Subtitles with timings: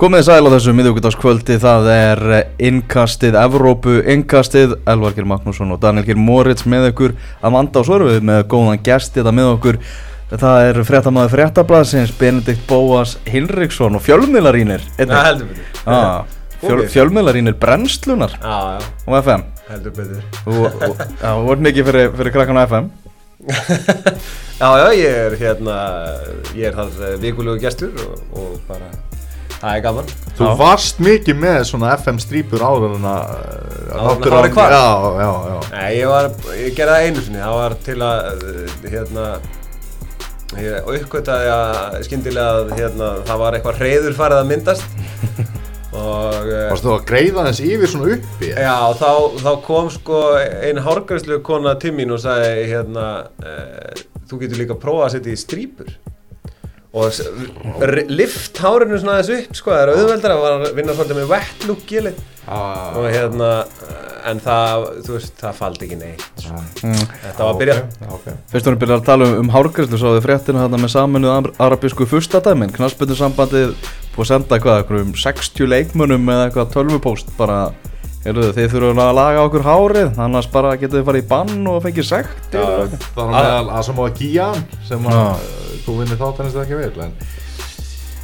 [0.00, 2.20] Komið sæl á þessu miðugudagskvöldi, það er
[2.70, 7.12] innkastið, Evrópu innkastið, Elvar Geir Magnússon og Daniel Geir Moritz með ykkur.
[7.44, 9.78] Amanda og svo erum við með góðan gest þetta með okkur.
[10.30, 15.68] Það er fréttamaður fréttablasins, Benedikt Bóas Hinriksson og fjölmiðlarínir Já, heldur betur.
[15.84, 16.24] Ah,
[16.62, 16.86] fjöl.
[16.94, 20.24] Fjölmiðlarínir brennslunar Já, já, og FM heldur betur.
[20.46, 22.88] Þú vart mikið fyrir, fyrir krakkan á FM
[24.62, 25.76] Já, já, ég er hérna
[26.54, 28.92] Ég er þar vikulegu gestur og, og bara,
[29.60, 30.50] það er gaman Þú Já.
[30.60, 33.32] varst mikið með svona FM strípur áður en að
[33.90, 34.74] Áður en að hárið hvarf?
[34.74, 34.84] Já,
[35.20, 38.44] já, já Nei, ég var, ég gerði það einu sinni Það var til að,
[38.94, 39.26] hérna
[40.60, 44.96] Ég uppgötaði að skyndilega að hérna, það var eitthvað reyður farið að myndast
[46.00, 48.50] og uh, Varst þú að greiða þess yfir svona uppi?
[48.50, 49.10] Já, þá,
[49.44, 53.06] þá kom sko einn hárgræslu kona til mín og sagði hérna,
[53.42, 55.94] uh, þú getur líka að prófa að setja í strípur
[56.90, 61.66] og lift hárinu svona þessu upp sko, það er auðveldar að vinna svolítið með wet
[61.68, 62.14] look gili
[62.50, 63.48] Ah, og hérna,
[64.26, 66.62] en það, þú veist, það faldi ekki neitt sko.
[66.82, 67.02] mm.
[67.22, 68.38] Þetta var að byrja okay, okay.
[68.50, 72.08] Fyrst vorum við að tala um, um hárgræslu svo þið fréttina þarna með saminuð arabísku
[72.10, 73.76] fyrstadæmin, knarsbyrnu sambandið
[74.16, 77.60] búið að senda eitthvað, eitthvað um 60 leikmönnum eða eitthvað tölvupóst bara
[78.24, 81.78] heyrðu, þið þurfum að laga okkur hárið annars bara getið þið farið í bann og
[81.86, 82.64] fengið sekt Já,
[83.14, 87.14] Það var meðal að Gían sem að uh, þú vinnir þáttanist ekki vel en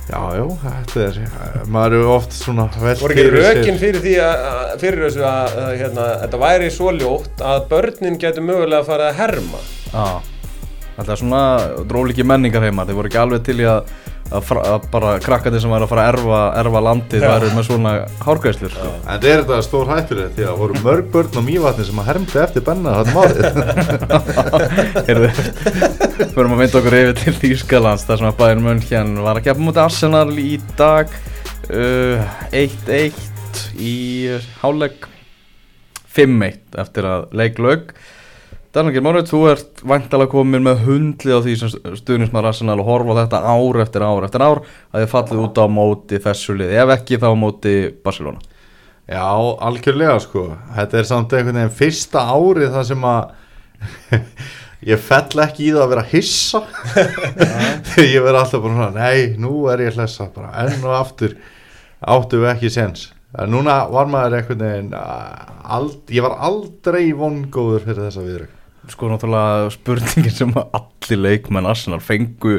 [0.06, 4.12] Já, já, þetta er uh, maður eru oft svona velt voru ekki rökin fyrir því
[4.22, 8.91] að, fyrir þessu að, að hérna, þetta væri svo ljótt að börnin getur mögulega að
[8.92, 9.62] fara að herma?
[9.91, 10.06] Já,
[11.00, 11.42] þetta er svona
[11.91, 13.91] dróliki menningar heima, þeir voru ekki alveg til í að,
[14.34, 17.28] að, bara krakkandi sem væri að fara að erfa, erfa landið Já.
[17.30, 17.92] væri með svona
[18.24, 18.88] hárgræslur sko.
[18.96, 22.00] En þetta er þetta stór hættur því að það voru mörg börn á mývatni sem
[22.02, 23.46] að hermdi eftir benna þetta málið
[25.08, 25.30] Heyrðu,
[26.16, 29.46] við erum að mynda okkur yfir til Þýskalands þar sem að Bayern München var að
[29.46, 31.16] keppa mútið Arsenal í dag
[31.70, 33.96] uh, 1-1 í
[34.61, 35.08] háleg
[36.16, 37.90] 5-1 eftir að leik lög
[38.77, 43.14] Daniel Mórið, þú ert vantalega komin með hundlið á því sem stuðnismar Arsenal og horfa
[43.23, 46.92] þetta ár eftir ár eftir ár að þið fallið út á móti þessu liði, ef
[46.92, 47.73] ekki þá móti
[48.05, 48.42] Barcelona.
[49.08, 49.24] Já,
[49.64, 50.42] algjörlega sko.
[50.77, 54.12] Þetta er samt einhvern veginn fyrsta árið það sem að
[54.92, 56.62] ég fell ekki í það að vera hissa.
[57.95, 61.39] Þegar ég verð alltaf bara nei, nú er ég hlessa bara enn og aftur
[62.05, 67.11] áttu við ekki sens En núna var maður einhvern veginn uh, ald, ég var aldrei
[67.17, 72.57] vongóður fyrir þessa viðrögg sko náttúrulega spurningin sem að allir leikmenn Arsenal fengu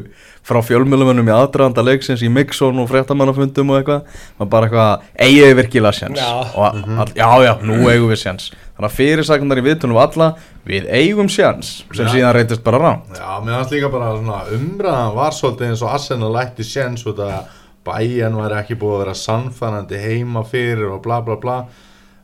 [0.48, 5.46] frá fjölmjölumennum í aðdraðanda leiksins í Mixon og fréttamannafundum og eitthvað maður bara eitthvað, eigið
[5.48, 6.32] við virkilega sjans Já.
[6.54, 10.32] og all, já já, nú eigum við sjans þannig að fyrirsagnar í viðtunum alla
[10.68, 12.14] við eigum sjans sem Já.
[12.16, 15.96] síðan reytist bara rán Já, mér fannst líka bara svona umræðan var svolítið eins og
[15.96, 17.40] Arsenal lætti séns út að
[17.88, 21.58] bæjan var ekki búið að vera sannfærandi heima fyrir og bla bla bla.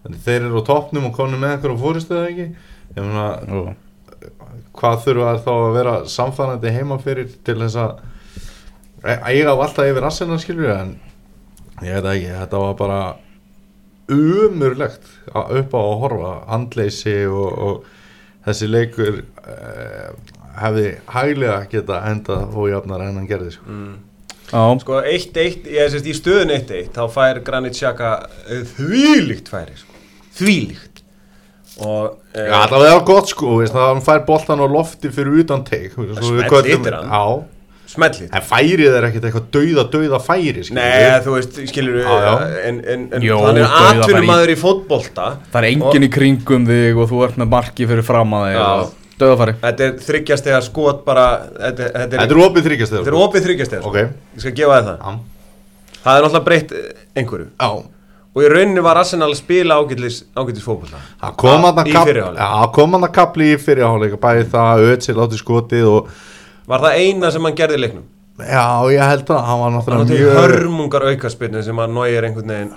[0.04, 2.48] Þannig þeir eru á toppnum og konum með einhverjum fóristuðu ekki?
[2.98, 3.70] Ég meina, og
[4.74, 7.92] hvað þurfa þá að vera sannfærandi heima fyrir til þess að
[9.04, 10.96] e- eiga á alltaf yfir Arsenal skilur en
[11.84, 13.02] ég veit ekki, þetta var bara
[14.14, 17.86] umurlegt að- upp á að horfa andleysi og, og
[18.46, 20.10] þessi leikur eh,
[20.60, 23.78] hefði hæglega geta endað og jafnar en hann gerði sko.
[24.52, 28.12] já, Sko 1-1, ég sést í stöðun 1-1 þá fær Granit Xhaka
[28.50, 29.96] eh, þvílíkt færi sko.
[30.38, 30.93] þvílíkt
[31.82, 35.42] og eh, Já, það var gott sko, veist, það hann fær boltan á lofti fyrir
[35.42, 37.44] utan teik yfir hann.
[37.94, 38.30] Smellið.
[38.34, 42.32] En færið er ekkert eitthvað dauða, dauða færi skilur Nei, þú veist, skilur já.
[42.70, 47.02] en, en, en Jó, hann er atvinnumæður í fótbolta það er enginn í kringum þig
[47.04, 48.66] og þú ert með marki fyrir fram að þig Já.
[48.72, 53.14] og döðafæri Þetta er þryggjastega skot bara Þetta, þetta, Þetta er, er opið þryggjast þetta
[53.14, 54.00] er opið þryggjastega Ok.
[54.00, 55.04] Ég skal gefa það.
[55.04, 55.12] Já,
[56.04, 56.74] Það er náttúrulega breytt
[57.20, 57.50] einhverju.
[57.60, 57.70] Já
[58.34, 62.40] Og í rauninni var Arsenal að spila ágætlis, ágætlis Það hann að Í kapli fyrirháleik.
[62.42, 66.10] Já, kom hann að kapli í fyrirháleika Bæði það, Ötzi láti skotið og
[66.72, 68.08] Var það eina sem hann gerði í leiknum?
[68.42, 71.94] Já, ég held að hann var Það náttúrulega var til mjög hörmungar aukaspyrnu sem að
[71.94, 72.74] nógir einhvern veginn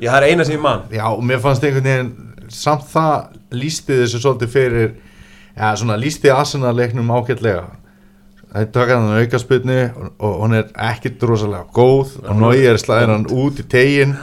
[0.00, 0.86] Ég það er eina sem ég man.
[0.88, 2.12] Já, og mér fannst einhvern veginn
[2.52, 4.92] Samt það lísti þessu svolítið fyrir
[5.52, 7.66] Já, svona lísti Arsenal-leiknum ágætlega.
[8.52, 13.26] Það tók hann aukaspyrnu og, og hún er ekkit rosalega góð og Nóir slæðir hann
[13.32, 14.14] út í tegin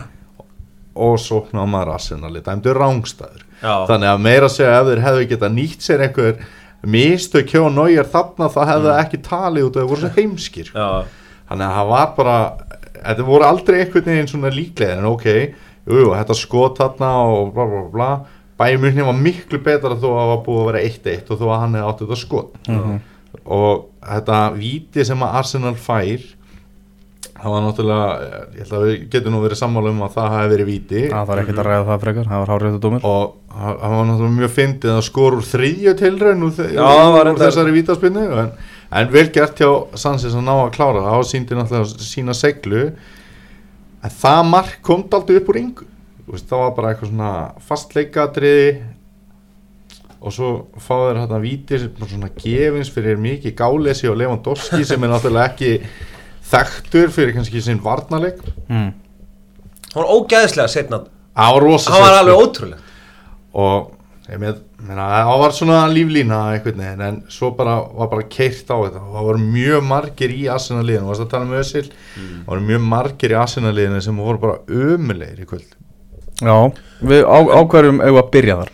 [0.99, 5.85] og sóknar maður Arsenal dæmdu rángstæður þannig að meira segja ef þeir hefðu geta nýtt
[5.85, 6.41] sér einhver
[6.95, 10.89] mistök hjá Nóir þarna það hefðu ekki talið út það voru svo heimskir Já,
[11.49, 12.37] þannig að það var bara
[12.99, 15.27] þetta voru aldrei einhvern veginn svona líklega en ok,
[15.89, 18.11] jú, jú, þetta skot þarna og bla bla bla
[18.59, 21.45] bæjum mjög var miklu betra þó að það var búið að vera 1-1 og þó
[21.47, 22.57] að hann hefði átt þetta skot.
[23.45, 26.25] Og þetta víti sem að Arsenal fær
[27.39, 28.07] það var náttúrulega
[28.55, 31.03] ég held að við getum nú verið sammála um að það hafi verið víti.
[31.11, 34.37] Það var ekkert að ræða það frekar, það var hárið dómur og það var náttúrulega
[34.39, 36.89] mjög fyndið að skora úr þriðju tilraun úr, Já,
[37.19, 38.51] úr þessari vítaspinnu en,
[38.99, 41.21] en vel gert hjá Sansis að ná að klára það.
[41.21, 42.83] Og síndi náttúrulega sína seglu
[43.99, 45.89] en það mark kom aldrei upp úr yngu
[46.37, 47.31] það var bara eitthvað svona
[47.65, 48.69] fastleikatriði
[50.19, 50.49] og svo
[50.83, 55.71] fá þeir þetta víti svona gefins fyrir mikið gálesi og Lewandowski sem er náttúrulega ekki
[56.51, 58.41] þekktur fyrir kannski sinn varnarleik.
[58.69, 58.91] Mm.
[59.93, 61.03] hann var ógæðislega setna
[61.37, 62.45] á rosa hann var alveg sko.
[62.45, 62.81] ótrúlegt
[63.53, 63.95] og
[64.29, 68.69] ég með, meina, það var svona líflína einhvern veginn en svo bara var bara keirt
[68.69, 69.01] á þetta.
[69.01, 72.43] Og það voru mjög margir í Arsenal-liðinu, varst að tala um Ösil Mm.
[72.45, 75.71] það voru mjög margir í Arsenal-liðinu sem voru bara ömulegir í kvöld.
[76.39, 76.71] Já,
[77.01, 78.69] við á, ákverjum eigum að byrja þar.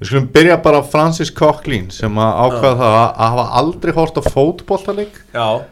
[0.00, 4.22] Við skulum byrja bara Francis Coughlin sem að ákvaða það að, hafa aldrei hort á
[4.26, 5.14] fótboltaleik.
[5.34, 5.62] Já,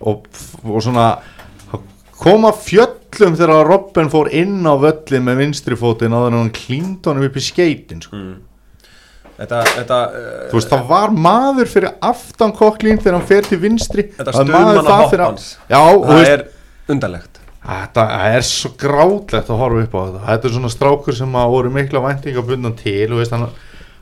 [0.00, 0.26] og,
[0.64, 1.08] og svona
[2.20, 7.08] koma fjöllum þegar Robben fór inn á völlin með vinstri fótinn áður en hann klínd
[7.08, 8.20] honum upp í skeitin sko.
[9.38, 13.60] þetta, þetta uh, Þú veist, það var maður fyrir aftan kokklín þegar hann fer til
[13.62, 14.08] vinstri.
[14.18, 15.04] Þetta Það er maður stuðmanna það
[16.04, 17.40] það veist, er undarlegt.
[17.70, 20.22] Þetta er svo grátlegt að horfa upp á þetta.
[20.28, 23.50] Þetta er svona strákur sem að voru mikla væntingabundan til og veist, hann,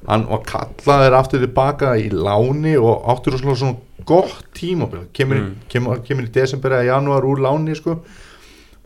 [0.07, 5.55] hann var kallaðir aftur tilbaka í láni og áttur svona, svona gott tímabil kemur, Mm.
[5.69, 7.99] kemur, kemur í desember eða janúar úr láni sko.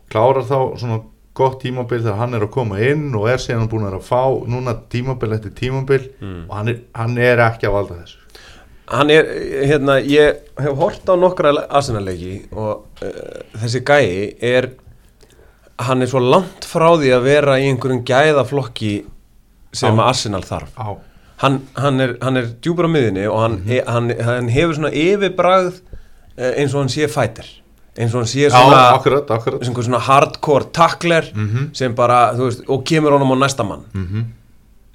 [0.09, 1.01] klárar þá svona
[1.33, 4.75] gott tímabil þegar hann er að koma inn og er síðan búin að fá núna
[4.89, 6.45] tímabil eftir tímabil Mm.
[6.49, 8.17] og hann er, hann er ekki að valda þessu
[8.93, 9.23] hann er,
[9.65, 14.69] hérna, ég hef hort á nokkra Arsenal-leiki og uh, þessi gæi er
[15.79, 19.05] hann er svo langt frá því að vera í einhverjum gæðaflokki
[19.73, 19.99] sem Já.
[20.03, 20.69] að Arsenal þarf.
[20.77, 20.87] Á
[21.43, 24.91] hann, hann, er, hann er djúpur á miðinni og hann, e, hann, hann hefur svona
[24.95, 25.81] yfirbragð
[26.37, 27.49] eh, eins og hann sé fætir
[27.97, 29.65] eins og hann sé Já, svona akkurat, akkurat.
[29.65, 31.73] sem svona hardcore tackler Mhm.
[31.75, 33.83] sem bara, þú veist, og kemur honum á næsta mann.
[33.93, 34.23] Mhm.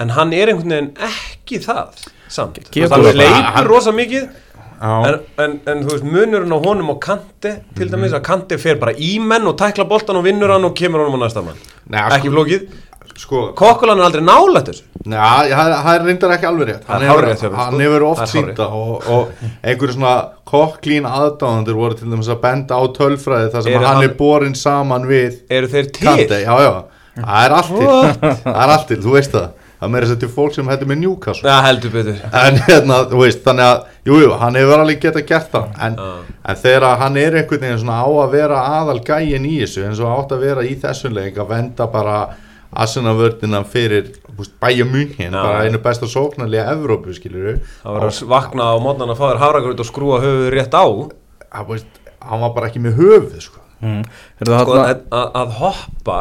[0.00, 1.88] en hann er einhvern veginn ekki það
[2.28, 4.28] samt, hann leipur rosa mikið
[4.80, 8.56] Já, en, en, en þú veist, munurinn á honum og Kanti til dæmis að Kanti
[8.62, 11.42] fer bara í menn og tækla boltan og vinnur hann og kemur honum á næsta
[11.44, 11.56] mann.
[11.90, 12.68] Nei, ekki sko- flókið,
[13.18, 14.84] sko Kokkulan er aldrei nálætt þessu.
[15.08, 16.82] Já, það það er reyndar ekki alveg rétt.
[16.86, 20.16] Það Hann er hefur, þér, hann hefur Það oft sýnda og, og einhverju svona
[20.48, 24.58] kokklín aðdáðandur voru til dæmis að benda á tölfræði þar sem Eru hann, er borin
[24.58, 26.08] saman við eru þeir til?
[26.08, 26.74] Kante, já, já,
[27.18, 28.36] það er allt til.
[28.44, 28.62] Það
[28.98, 29.48] er þú veist það.
[29.78, 31.46] Það meira að til fólk sem hættu með Newcastle.
[31.46, 32.16] Já, heldur betur.
[32.34, 35.68] En hérna, þú veist, þannig að jú, jú, hann hefur alveg getað gert það.
[35.86, 36.32] En, Já.
[36.50, 39.84] en þegar að hann er einhvern veginn svona á að vera aðal gæin í þessu
[39.86, 42.16] eins og átt að vera í þessum leik að venda bara
[42.72, 44.10] Arsenal-vördina fyrir
[44.60, 45.42] bæja munhin, Já.
[45.42, 49.40] bara einu besta sóknarlega Evrópu, skilur Það var að vakna á mótnan að fá þér
[49.42, 51.86] hafragröð og skrúa höfuð rétt á að veist,
[52.20, 53.60] hann var bara ekki með höfuð sko.
[53.80, 54.02] mm.
[54.40, 56.18] Er það sko, að, að- að hoppa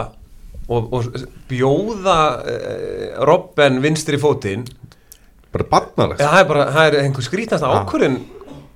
[0.69, 1.11] og, og
[1.51, 4.65] bjóða uh, Robben vinstri fótinn
[5.51, 7.83] bara barnalegt það er bara, það er einhver skrítnasta Já.
[7.83, 8.17] ákvörðin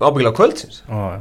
[0.02, 1.20] ábyggilega kvöldsins Já, já.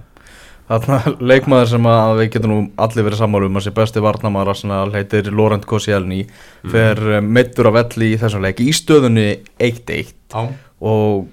[1.31, 4.93] Leikmaður sem að við getum nú allir verið sammálu um að sé besti varnamaður Arsenal
[4.95, 6.23] heitir Laurent Koscielny.
[6.27, 6.71] Mhm.
[6.71, 7.31] fer mm.
[7.35, 9.29] meittur á velli í þessum leik í stöðunni
[9.59, 10.47] 1-1 á,
[10.81, 11.27] og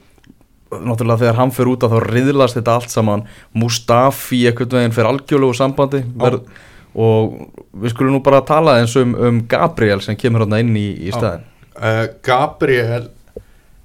[0.71, 3.27] náttúrulega þegar hann fer út að þá riðlast þetta allt saman.
[3.53, 6.01] Mustafi ekkert veginn fer algjörlegu sambandi.
[6.17, 6.49] Verð,
[6.97, 7.37] og
[7.77, 11.13] við skulum nú bara tala eins um, um Gabriel sem kemur hann inn í, í
[11.13, 11.45] staðin
[11.77, 13.11] uh, Gabriel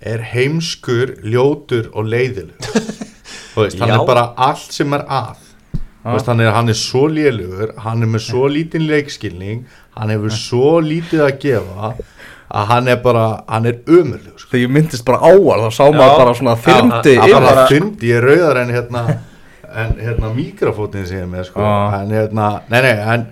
[0.02, 2.70] er heimskur, ljótur og leiðileg
[3.56, 5.40] veist, hann er bara allt sem er að
[6.04, 9.64] veist, hann, er, hann er svo lélugur hann er með svo lítinn leikskilning
[9.98, 11.92] hann hefur svo lítið að gefa
[12.52, 14.50] að hann er bara hann er ömurlegur sko.
[14.52, 17.46] þegar ég myndist bara á hann þá sá maður bara svona þyrmdi hann yfir.
[17.46, 19.04] bara þyndi, ég er rauðar en hérna
[19.72, 21.62] en hérna mikrofótin sem ég er með sko.
[21.96, 23.24] En hérna, nei nei en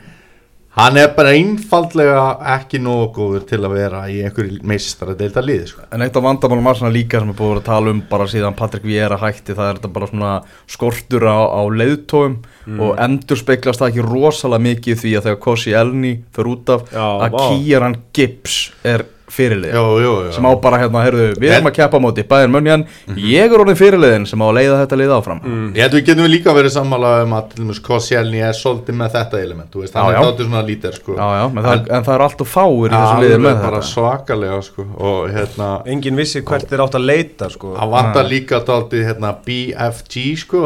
[0.76, 2.24] hann er bara einfaldlega
[2.54, 5.86] ekki nógu góður til að vera í einhverju meistara deilda liði sko.
[5.90, 8.86] En eitt af vandamálum Arsenal líka sem er búið að tala um bara síðan Patrik
[8.86, 10.32] Vieira hætti það er þetta bara svona
[10.70, 12.36] skortur á, á leiðtóum
[12.78, 16.86] og endur speglast það ekki rosalega mikið því að þegar Kossi Elni fyrir út af
[16.94, 17.40] Já, að vá.
[17.50, 22.22] Kieran Gibbs er fyrirlið sem á bara hérna, heyrðu, við erum að keppa á móti
[22.26, 23.16] bæðin mönjan, Mhm.
[23.30, 25.40] ég er orðin fyrirliðin sem á að leiða þetta lið áfram
[25.74, 29.10] Ég held við getum líka verið sammála um að til dæmis Koscielny er svolítið með
[29.16, 30.22] þetta element þú veist, hann Já, er já.
[30.30, 31.12] dáttur svona lítir sko.
[31.16, 33.62] Já, já, en það, er, en það er alltaf fáir í þessu liði alveg með
[33.62, 34.86] bara þetta svakalega sko.
[34.98, 37.74] og hérna enginn vissi hvert þeir átt að leita sko.
[37.76, 40.64] hann vantar líka dálítið hérna, BFG sko,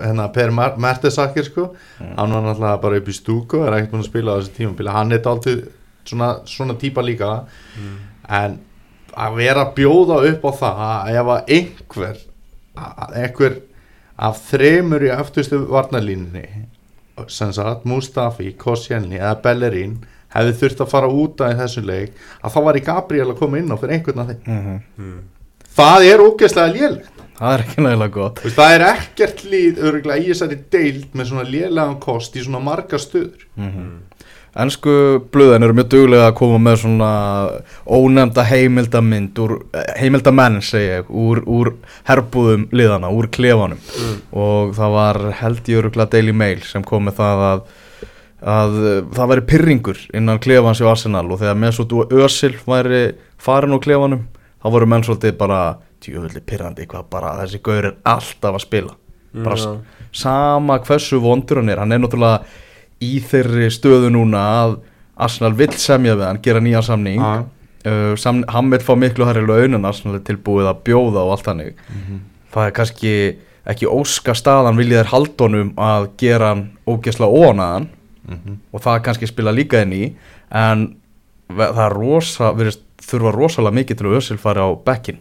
[0.00, 1.70] hérna Per Mer- Mertesacker sko.
[2.00, 4.90] hann var náttúrulega bara upp í stúku er ekkert búin að spila á þessu tímabili
[4.90, 5.62] hann er dálítið
[6.10, 7.30] svona, svona típa líka.
[8.28, 8.58] En
[9.14, 12.20] að vera að bjóða upp á það að ef að einhver
[12.80, 13.56] að einhver
[14.20, 16.46] af þremur í afturstu varnalínunni
[17.28, 19.98] sem sagt Mustafi, Koscielny eða Bellerín
[20.34, 23.40] hefði þurft að fara út af í þessum leik að þá var í Gabriel að
[23.40, 24.44] koma inn á fyrir einhvern af þeim.
[24.96, 25.16] Mhm.
[25.80, 27.16] það er ógeðslega lélegt.
[27.40, 28.40] Það er ekki nægilega gott.
[28.40, 32.42] Þú veist, það er ekkert líð örgulega í þessari deild með svona lélegan kost í
[32.44, 33.46] svona marga stöður
[34.58, 34.92] Ensku
[35.30, 37.10] blöðin eru mjög duglega að koma með svona
[37.86, 41.70] ónefnda heimildamind úr, eh, heimildamenn segi ég, úr, úr
[42.08, 43.78] herbúðum liðana, úr klefanum.
[44.34, 47.62] Og það var held í öruglega Daily Mail sem kom með það að,
[48.42, 51.26] að eh, það væri pyrringur innan klefans í Arsenal.
[51.30, 53.04] Og þegar Mesut og Özil væri
[53.38, 54.24] farin úr klefanum
[54.60, 55.60] þá voru menn svolítið bara
[56.02, 58.96] tjóðvöldi pyrrandi hvað bara þessi gaur er alltaf að spila.
[59.44, 59.68] Bara s-
[60.12, 61.78] sama hversu vondur hann er.
[61.78, 62.42] Hann er náttúrulega
[63.00, 64.76] í þeirri stöðu núna að
[65.20, 67.20] Arsenal vill semja við hann, gera nýja samning.
[67.20, 67.44] Já.
[67.90, 71.34] uh, sam, hann vil fá miklu hærri laun en Arsenal er tilbúið að bjóða og
[71.36, 71.74] allt hannig
[72.50, 73.14] það er kannski
[73.70, 77.88] ekki óska staðan viljið er haldunum að gera hann ógeðslega óanaðan
[78.72, 80.04] og það kannski spila líka inn í.
[80.50, 80.86] En
[81.50, 85.20] það er rosa virðist, þurfa rosalega mikið til að Össil fari á bekkin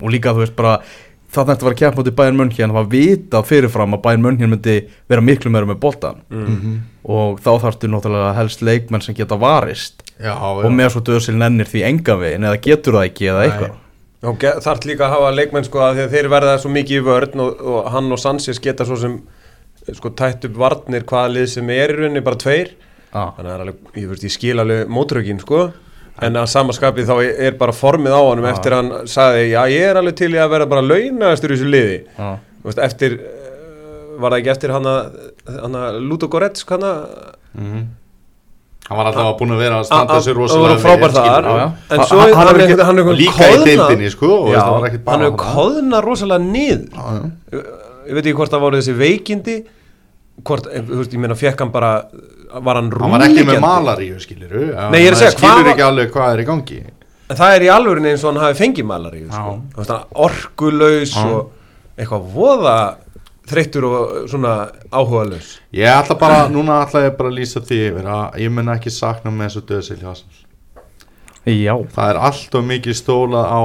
[0.00, 0.78] og líka þú veist bara
[1.30, 4.52] það þetta var að keppa mútið Bayern München það var vitað fyrirfram að Bayern München
[4.52, 4.76] myndi
[5.10, 6.22] vera miklu meira með boltan
[7.04, 10.02] og þá þarftu náttúrulega helst leikmenn sem geta varist.
[10.20, 13.78] Já, og með svo Össil nennir því enga veginn eða getur það ekki eða eitthvað.
[14.30, 17.44] Og þarf líka að hafa leikmenn sko að að þeir verða svo mikið í vörn
[17.46, 19.16] og, og hann og Sanchez geta svo sem
[19.96, 22.74] sko tætt upp varnir hvaða lið sem er í rauninni bara tveir.
[23.10, 23.32] Ah.
[23.34, 25.64] þannig að er ég ég skil alveg mótrökin sko
[26.22, 27.14] en að samaskapið þá
[27.46, 30.50] er bara formið á honum eftir hann sagði, já ég er alveg til í að
[30.50, 32.36] vera bara launaðastur í þessu liði Ah.
[32.64, 34.84] Veist, eftir eh, var það ekki eftir hann
[35.80, 37.00] að Ludo Goretsk hann að
[37.54, 37.86] Mhm.
[38.90, 41.50] Hann var alltaf búin að vera að standa sér Það rosalega var vel, þar skilurðu.
[41.50, 41.94] Já, já.
[41.94, 43.16] En svo hann- hefur einhvern hann hefur
[43.70, 46.44] deildinni sko það var ekkert hann hefur kóðna rosalega
[46.90, 47.30] já.
[48.10, 49.64] Ég veit ekki hvort það voru þessi veikindi
[50.42, 50.80] Hvort, eh,
[51.12, 52.04] ég meina fekk hann bara
[52.54, 55.70] Var hann Hann var ekki með malaríu skiliru Nei, ég er að segja, Skilur var-
[55.74, 56.80] ekki alveg hvað er í gangi
[57.30, 59.52] En það er í alvörinni eins og hann hafi fengið malaríu sko.
[59.78, 59.78] Já.
[61.30, 61.52] og
[62.00, 62.76] eitthvað voða
[63.50, 64.54] þreyttur og svona
[64.90, 68.72] áhugalaus Ég ætla bara, núna ætla ég bara að lýsa því yfir að ég mun
[68.74, 70.00] ekki sakna með þessu döðsil.
[71.46, 73.60] Já, Það er alltaf mikið stólað á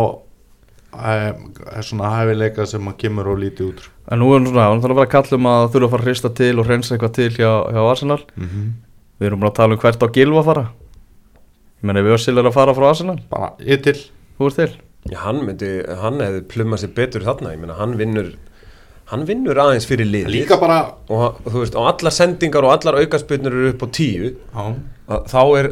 [1.85, 3.83] svona hæfileika sem að kemur og lítið út.
[4.11, 5.93] En nú er nú svona, hann þarf að vera að kalla um að þurfa að
[5.93, 8.21] fara að hrista til og hreinsa eitthvað til hjá, hjá Arsenal.
[8.35, 8.73] Mm -hmm.
[9.19, 10.65] Við erum að tala um hvert á Gilva að fara.
[11.79, 13.19] Ég meina ef Össil er að fara frá Arsenal.
[13.29, 13.97] Bara ég til.
[14.37, 14.71] Þú ert til.
[15.11, 17.53] Já, hann myndi, hann hefði plummað sér betur þarna.
[17.53, 18.33] Ég meina, hann vinnur
[19.11, 20.79] Hann vinnur aðeins fyrir lið Líka bara
[21.13, 24.31] og, veist, og allar sendingar og allar aukaspyrnur eru upp á tíu.
[24.55, 25.69] Að þá er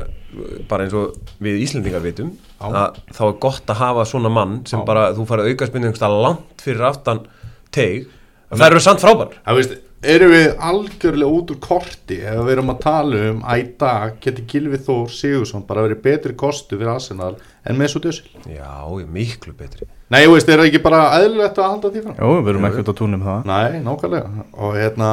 [0.70, 2.68] bara eins og við Íslendingar vitum Já.
[2.70, 4.86] að þá er gott að hafa svona mann sem Já.
[4.86, 7.26] bara, þú farið aukaspyrnur einhverstað langt fyrir aftan
[7.74, 8.06] teig.
[8.54, 9.34] Það eru samt frábær.
[9.46, 13.62] Það veist, erum við algjörlega út úr korti ef við erum að tala um að
[13.62, 18.02] í dag geti Gilvi Þór Sigursson bara verið betri kostu fyrir Arsenal en með svo
[18.04, 18.84] döðsil Já,
[19.16, 22.16] miklu betri Nei, þú veist, er það ekki bara eðlilegt að halda því fram?
[22.22, 23.46] Jó, við erum ekkert að túnum það.
[23.50, 24.46] Nei, nákvæmlega.
[24.54, 25.10] Og hérna,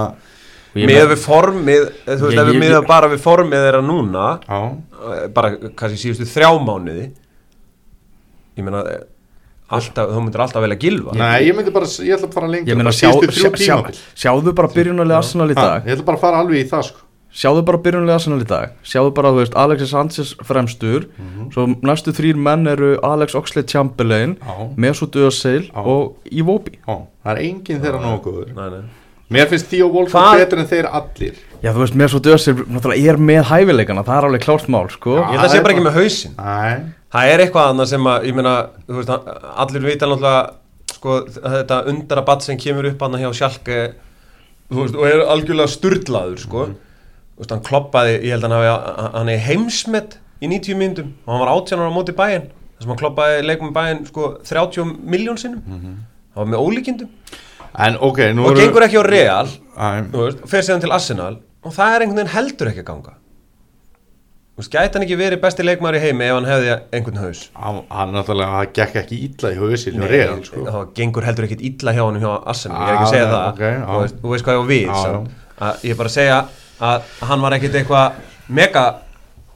[0.76, 3.80] ég meina- við formið, þú veist, Ég- ef við ég- miða bara við formið þeirra
[3.86, 7.06] núna á eh, bara kannski síðustu þrjá mánuði
[8.58, 9.02] ég meina eh,
[9.70, 12.70] alltaf, þú myndir alltaf velja gilva Nei, ég myndi bara, ég ætla að fara lengur
[12.72, 15.86] Ég meina, bara sjá, síðustu þrjú sjá, sjá, sjáðu bara byrjunarlega Arsenal í dag.
[15.86, 18.72] Ég ætla bara að fara alveg í það sko Sjáðu bara byrjunarlega Arsenal í dag.
[18.82, 21.04] Sjáðu bara, þú veist, Alexis Sanchez fremstur.
[21.54, 24.36] Svo næstu þrýr menn eru Alex Oxlade-Chamberlain.
[24.76, 26.80] Mesut Özil og Iwobi.
[26.88, 28.50] Það er enginn þeirra nógu góður.
[28.56, 28.82] Nei, nei.
[29.30, 31.36] Mér finnst Theo Wolf Hvað- betur en þeir allir.
[31.62, 35.14] Já, þú veist, Mesut Özil er með hæfileikana Það er alveg klárt mál, sko.
[35.20, 35.22] Já.
[35.30, 36.34] ég held að sé bara ekki með hausinn.
[36.36, 38.54] Nei, það er eitthvað annað sem að, ég meina
[38.88, 39.10] þú veist,
[39.56, 40.50] allir vita náttúrulega
[40.90, 43.94] sko, þetta undara batt sem kemur upp hann hjá Schalke
[44.70, 46.66] þú veist, og er algjörlega sturlaður sko.
[46.66, 46.74] þú
[47.40, 51.34] veist, hann kloppaði, ég held að hann hafi hann er heimsmet í 90 myndum og
[51.34, 54.94] hann var 18 ára á móti bæinn þess að hann kloppaði leikum bæinn sko, 30
[55.14, 55.62] miljón sinnum.
[55.70, 57.10] Hann var með ólíkindum.
[57.80, 59.50] En ok nú og gengur ekki á Real
[60.16, 63.16] og fer síðan til Arsenal og það er einhvern veginn heldur ekki að ganga.
[64.60, 67.42] Veist, gæti hann ekki verið besti leikmaður í heimi ef hann hefði einhvern haus?
[67.56, 70.64] Hann hann náttúrulega það gekk ekki illa í hausil Nei, Real sko.
[70.66, 73.46] þá gengur heldur ekkit illa hjá honum hjá Arsenal, ég er ekki að segja það.
[73.54, 74.10] ok, já.
[74.20, 76.40] þú, veist, hvað ég á við ég er bara að segja
[76.80, 78.18] að hann var ekkit eitthvað
[78.48, 78.84] mega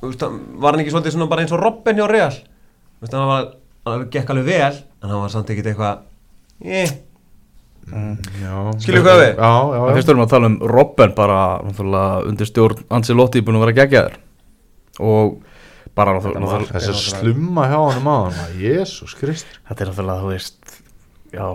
[0.04, 2.34] var hann ekki svolítið svona bara eins og Robin hjá Real?
[2.34, 3.46] Þú veist, hann var,
[3.88, 6.04] hann gekk alveg vel en hann var samt ekkit eitthvað
[6.64, 6.92] eh,
[7.84, 9.32] Já, Skilur hvað við?
[9.36, 9.94] Já, já, Það já.
[9.98, 13.74] fyrst erum við að tala um Robben bara náttúrulega, undir stjórn Ancelotti búin að vera
[13.80, 14.14] geggjaður.
[15.04, 15.34] Og
[15.96, 20.78] bara náttúrulega, Þessi slumma hjá hann á hann Jésús Krist þetta er náttúrulega, þú veist
[21.34, 21.46] já,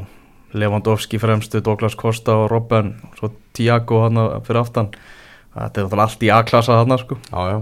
[0.53, 4.93] Lewandowski fremstu, Douglas Costa og Robben, svo Tiago hann fyrir aftan
[5.55, 7.17] þetta er náttúrulega allt í A-klassa þarna sko.
[7.31, 7.59] Já, já.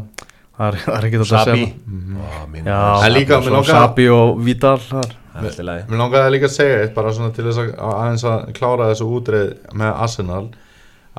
[0.57, 1.65] Það er, það er ekki þetta að Sabi.
[1.65, 5.65] segja minn Já, En líka, mig langar- Sabi og Vidal þar Það er alltaf í
[5.67, 5.83] lagi.
[5.91, 8.87] Mér langaði líka að segja eitt bara svona til þess að að aðeins að klára
[8.89, 10.47] þessu útreið með Arsenal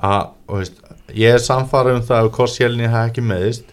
[0.03, 0.81] að, og veist,
[1.15, 3.71] ég er samfarið um það að Korsjælni hef ekki meðist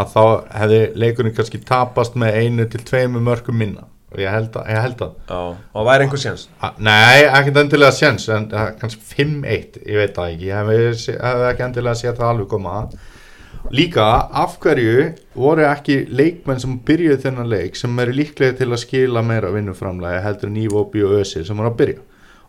[0.00, 0.22] að þá
[0.62, 3.84] hefði leikurinn kannski tapast með einu til tveimu mörgum minna
[4.16, 5.40] og ég held að, ég held að Já,
[5.76, 6.46] og væri einhver séns?
[6.64, 10.46] Að, Nei, ekkert endilega séns en uh, kannski 5-1, ég veit það ekki.
[10.48, 12.78] Ég hef, hef ekki endilega séð það alveg koma.
[13.76, 14.06] Líka,
[14.40, 19.24] af hverju voru ekki leikmenn sem byrjuðu þennan leik sem eru líklega til að skila
[19.26, 22.04] meira vinnuframlega heldur en Ívobi og Ösir sem voru að byrja?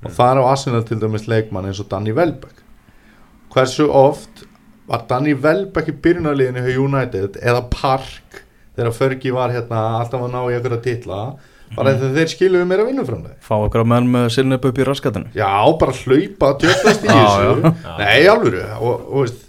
[0.05, 2.63] Og það er á Arsenal til dæmis leikmann eins og Danny Welbeck.
[3.51, 4.45] Hversu oft
[4.87, 8.43] var Danny Welbeck í byrjunarliðinu hjá United eða Park
[8.77, 11.21] þegar Fergie var hérna alltaf að ná í einhverja titla
[11.75, 14.87] bara þegar þeir skiluðu meira vinnuframlega fá okkur að menn með silna upp upp í
[14.87, 15.31] raskatinu.
[15.37, 15.49] Já,
[15.81, 17.73] bara hlaupa djöflast í þessu.
[17.97, 18.61] Nei, alvöru.
[18.77, 19.41] Og, og veist,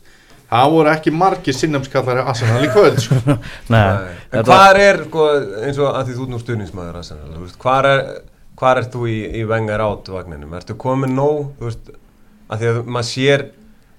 [0.48, 3.38] það voru ekki margir sinnamskallar í Arsenal í kvöld sko.
[3.74, 3.84] Nei,
[4.32, 5.28] En hvað er, sko,
[5.62, 8.02] eins og að því þú ert nú stuðningsmaður Arsenal, hvað er
[8.58, 10.54] hvað ert þú í, í vengar át vagninum?
[10.58, 11.90] Ertu komin nóg, þú veist
[12.48, 13.44] að því að maður sér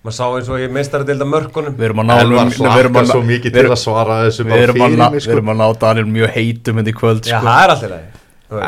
[0.03, 3.00] maður sá eins og ég meistar að deilda mörkunum við erum að ná við erum
[3.01, 5.32] að- svo mikið við til erum- að svara þessu við erum að við sko.
[5.36, 7.48] erum að ná Daniel mjög heitum inn í kvöld Já, sko.
[7.48, 8.18] það er alltaf leið
[8.50, 8.63] Það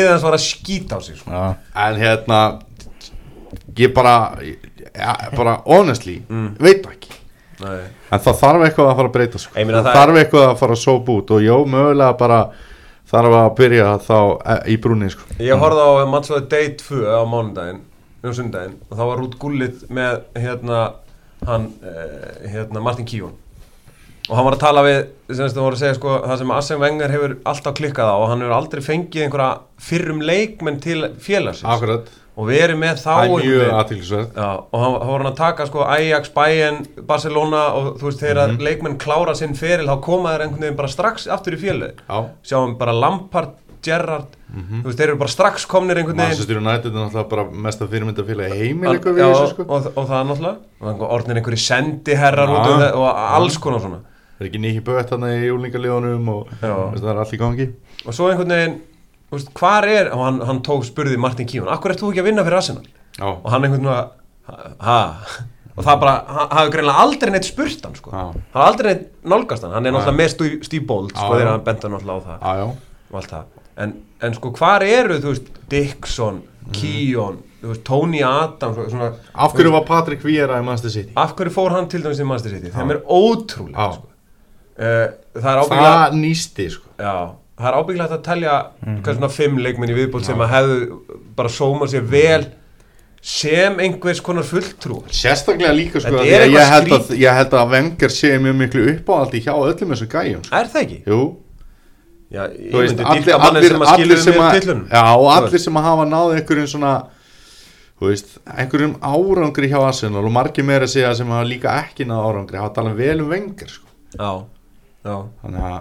[0.00, 1.30] er hans var að skýta á sig sko.
[1.30, 2.38] Já, En hérna
[3.76, 4.38] ég bara
[4.94, 6.22] ja, bara honestly,
[6.58, 7.18] veit það ekki
[7.62, 7.82] Nei.
[8.10, 9.52] En það þarf eitthvað að fara að breyta sko.
[9.54, 12.38] Ég meina Það það- þarf eitthvað að fara að sópa út og jó, mögulega bara
[13.12, 15.22] þarf að byrja þá eh, í brúni sko.
[15.38, 17.80] Ég horfði á the Day 2 á mánudaginn
[18.24, 20.82] um sundaginn og þá var út gullið með hérna
[21.46, 23.34] hann eh, hérna Martin Kíón
[24.30, 25.00] og hann var að tala við
[25.34, 28.28] sem þú voru að segja sko það sem Arsene Wenger hefur alltaf klikkað á og
[28.30, 29.48] hann hefur aldrei fengið einhverja
[29.82, 31.66] fyrrum leikmenn til félagsins.
[31.74, 32.06] Akkurat,
[32.38, 36.30] og verið með þá veginn- aðtilsverð Já, og hann, hann var að taka sko Ajax,
[36.36, 36.78] Bayern,
[37.10, 38.62] Barcelona og þú veist þegar Mhm.
[38.68, 42.22] leikmenn klára sinn feril þá koma þeir einhvern veginn bara strax aftur í félagi Já,
[42.46, 43.50] sjáum bara Lampard,
[43.82, 46.30] Gerrard þú veist þeir eru bara strax komnir einhvern veginn.
[46.32, 49.66] Manchester United er náttúrulega bara mesta fyrirmyndafélagi heimi Al- líka við þessu sko.
[49.68, 50.56] og, og það náttúrulega.
[50.82, 54.00] Þannig orðnir einhverju sendiherrar út um það og alls konar svona.
[54.38, 57.68] Það er ekki nýtt bött hann í júlingalíðunum og veist, það er allt í gangi?
[58.06, 58.80] Og svo einhvern veginn
[59.56, 62.44] hvar er, og hann, hann tók spurði Martin Kíón, akkur ert þú ekki að vinna
[62.44, 62.82] fyrir Arsenal?
[63.16, 64.98] Já, og hann einhvern veginn að ha,
[65.72, 69.06] og það bara, hann hafði greinlega aldrei neitt spurt hann sko, hann hafði aldrei neitt
[69.32, 72.44] nálgast hann, hann er náttúrulega með Bold sko, þegar hann benda náttúrulega á það.
[72.60, 72.66] Já.
[73.12, 76.72] Og allt það, en, en sko hvar eru þú veist, Dixon, Mhm.
[76.78, 81.12] Kíón þú veist, Tony Adams svona, Af hverju var Patrick Vieira í Manchester City?
[81.16, 84.08] af hverju fór hann til dæmis í Manchester City, þeim er ótrúlega sko.
[84.78, 87.14] uh, það er Það nýsti sko Já,
[87.58, 88.54] það er ábyggilegt að telja
[88.86, 89.02] Mhm.
[89.02, 91.00] hvað svona fimm leikmenn í viðbútt sem að hefðu
[91.36, 92.46] bara sómað sér vel
[93.22, 98.08] sem einhvers konar fulltrú Sérstaklega líka sko að ég, eitthvað held að, ég að Wenger
[98.10, 100.56] sé mjög miklu uppáhaldi hjá öllum þessum gæjum sko.
[100.58, 100.98] Er það ekki?
[101.06, 101.20] Jú,
[102.32, 103.90] Já, ég myndi allir, dýrka allir, sem að
[104.24, 106.92] sem með að tillunum Já, og allir sem að hafa náð einhverjum svona
[108.00, 112.06] þú veist, einhverjum árangri hjá Arsenal og margir meira að segja sem hafa líka ekki
[112.08, 113.84] náð árangri hafa talað vel um Wenger sko.
[114.16, 114.30] Já,
[115.04, 115.16] já.
[115.42, 115.76] Þannig að,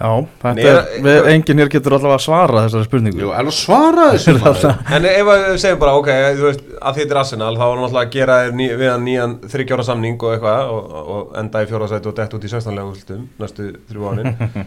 [0.00, 0.08] já
[0.42, 3.20] þetta er, er- við, enginn hér getur allavega að svara þessari spurningu.
[3.22, 4.72] Jú, er að svara þessu maður?
[4.98, 7.84] En ef við segjum bara, ok, þú veist, að þetta er Arsenal, þá var hann
[7.90, 11.68] alltaf að gera ný, við hann nýjan þryggjára samning og eitthvað og, og enda í
[11.70, 12.80] fjórðarsæti og dett út í 16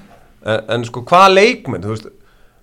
[0.46, 2.08] en, en sko, hvaða leikmenn, þú veist,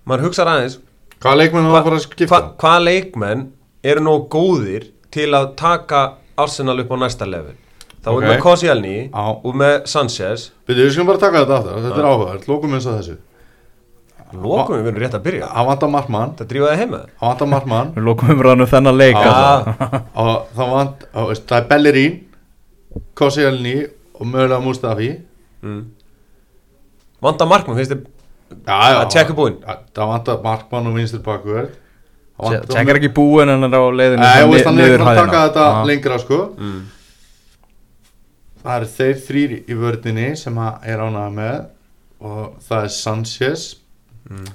[0.05, 0.79] maður hugsaður aðeins
[1.25, 2.29] Hvaða leikmenn skipta?
[2.31, 3.45] hva, hvaða leikmenn
[3.83, 6.01] eru nóg góðir til að taka
[6.37, 7.55] Arsenal upp á næsta level?
[8.05, 8.21] Þá Ok.
[8.21, 10.51] er með Koscielny og með Sanchez.
[10.67, 13.15] Byrju, við skulum bara taka þetta aftur, þetta er áhugavert, lókum eins og þessu.
[14.35, 15.47] Lokum við verðum rétt að byrja.
[15.55, 16.99] Hann vantar markmann, það drífa það heima.
[17.21, 19.17] Hann vantar markmann við lókum umræðinu þennan leik
[20.55, 22.19] það vant, það er Bellerín
[23.17, 23.75] Koscielny
[24.19, 25.09] og mögulega Mustafi.
[25.65, 25.81] Mm.
[27.25, 28.05] Vanda markmann, finnst þið
[28.69, 29.57] Að búinn?
[29.65, 31.73] Já, Það vantar markmann og vinstir bakverð
[32.35, 35.19] Tjekk er ekki búinn en hann er á leiðinu Nei, þú veist, hann er að
[35.21, 36.39] taka þetta lengra sko.
[36.59, 36.81] Mm.
[38.65, 41.55] Það eru þeir þrýr í vördinni sem að er ánægða með
[42.25, 43.65] og það er Sanchez.
[44.25, 44.51] Mm.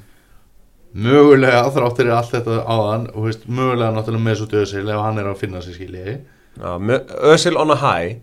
[1.07, 5.21] mögulega þráttir er allt þetta áðan og veist, mögulega náttúrulega með svo döðsil ef hann
[5.23, 6.19] er að finna sig skilji.
[6.59, 8.19] Já, með Özil on a high.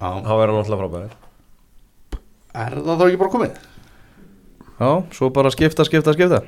[0.00, 1.16] Þá er hann alltaf frábær.
[2.56, 3.58] Er það þá ekki bara komið?
[4.80, 6.42] Já, svo bara skipta, skipta, skipta.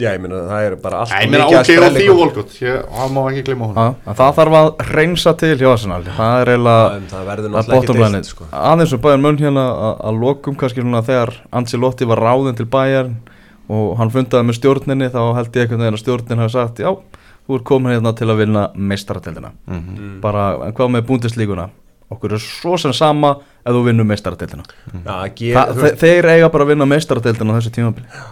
[0.00, 1.96] Já, ég meina það er bara allt Nei, ég of meina mikið að ok og
[1.96, 2.52] því og Volkot
[2.96, 6.02] það má ekki glemma hún Já, en það þarf að reynsa til hjá Arsenal.
[6.16, 8.44] Það er eiginlega En það verður að náttúrulega bottom ekki line deilt sko.
[8.70, 12.66] aðeins og bæðin munn hérna að- að lokum kannski svona þegar Ancelotti var ráðin til
[12.66, 13.10] bæjar
[13.68, 16.90] og hann fundaði með stjórninni þá held ég einhvern veginn að stjórnin hafi sagt já,
[17.46, 19.96] þú ert komin hérna til að vinna meistarateldina Mhm.
[19.98, 20.20] Mm.
[20.20, 21.68] bara, en hvað með búndislíkuna
[22.10, 24.66] okkur er svo sem sama ef þú vinnur meistaradeildina.
[25.04, 28.24] Þú þe þeir eiga bara að vinna meistaradeildina á þessu tímabili.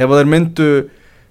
[0.00, 0.70] Ef þeir myndu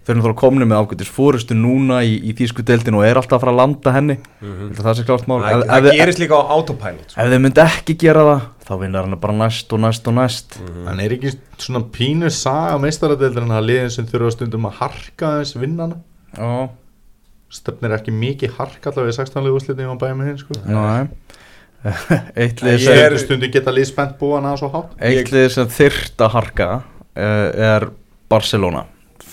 [0.09, 3.37] þeir eru náttúrulega komni með ágætis fórustu núna í, í þýsku deildinu og er alltaf
[3.37, 4.15] að fara að landa henni.
[4.41, 5.39] Mm það sé klárt mál.
[5.43, 7.21] Það, ef, það ef, ef, gerist líka á autopilot sko.
[7.21, 10.59] ef þeir myndu ekki gera það þá vinnar hann bara næst og næst og næst.
[10.89, 15.59] En er ekki svona pínu saga meistaradeildin að liðin sem þurfa stundum að harka þess
[15.59, 15.99] vinnana
[16.37, 16.69] já,
[17.59, 20.57] stefnir ekki mikið harka allavega í 16 liðu úrslitin á bæjum hinn sko?
[20.65, 21.09] Næ
[22.41, 24.95] eitt lið Ég sem, er- Stundum geta lið spennt búan að svo hátt.
[25.09, 27.89] Eitt lið sem þyrft að harka uh, er
[28.31, 28.85] Barcelona.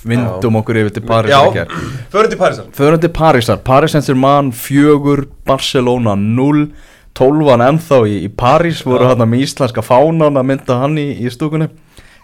[0.06, 1.64] Vindum okkur yfir til Parísar Já.
[2.12, 2.68] Förum til Parísar.
[2.76, 6.68] Förum til Parísar, Paris Saint-Germain fjögur, Barcelona 0
[7.16, 11.32] tólfan ennþá í, í París voru hann með íslenska fánan að mynda hann í, í
[11.32, 11.70] stúkunni.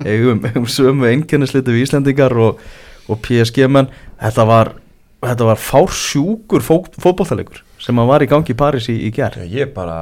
[0.04, 2.62] Eigum, eigum sömu einkennisliti við Íslendingar og,
[3.10, 3.90] og PSG menn.
[4.22, 4.74] Þetta var,
[5.24, 9.72] þetta var fársjúkur fó, fótbollalegur sem að var í gangi í París í, Já, ég
[9.74, 9.98] bara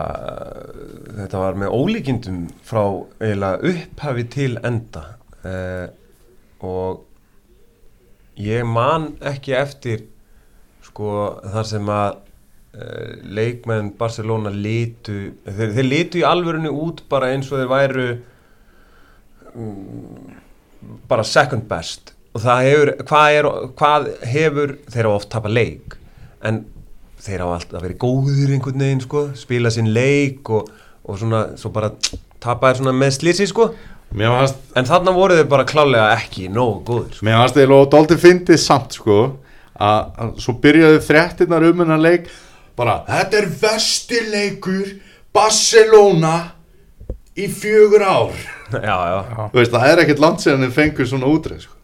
[1.16, 2.82] þetta var með ólíkindum frá
[3.20, 5.04] eiginlega upphafi til enda.
[5.40, 5.86] Uh,
[6.60, 7.06] og
[8.40, 10.04] ég man ekki eftir
[10.84, 17.30] sko þar sem að uh, leikmenn Barcelona litu þeir, þeir litu í alvörinu út bara
[17.32, 18.08] eins og þeir væru
[19.54, 20.34] um,
[21.08, 22.12] bara second best.
[22.36, 23.48] Og það hefur hvað, er,
[23.80, 25.96] hvað hefur þeir hafa oft tapað leik.
[26.44, 26.62] En
[27.20, 30.68] þeir hafa alltaf verið góðir einhvern veginn sko, spila sinn leik og,
[31.04, 31.92] og svona, svo bara
[32.40, 33.70] tapaðir svona með slísi sko
[34.10, 37.26] fannst, en þarna voru þeir bara klálega ekki nógu góðir sko.
[37.28, 39.18] mér fannst þeir og Dóldi fyndið samt sko
[39.76, 42.30] að, að svo byrjaði fréttinnar um hennar leik
[42.78, 44.96] bara, þetta er vestileikur
[45.34, 46.36] Barcelona
[47.38, 48.34] í fjögur ár
[48.90, 49.18] já, já,
[49.52, 51.74] Þú veist, það er ekkert land sem þeir fengur svona útreið sko.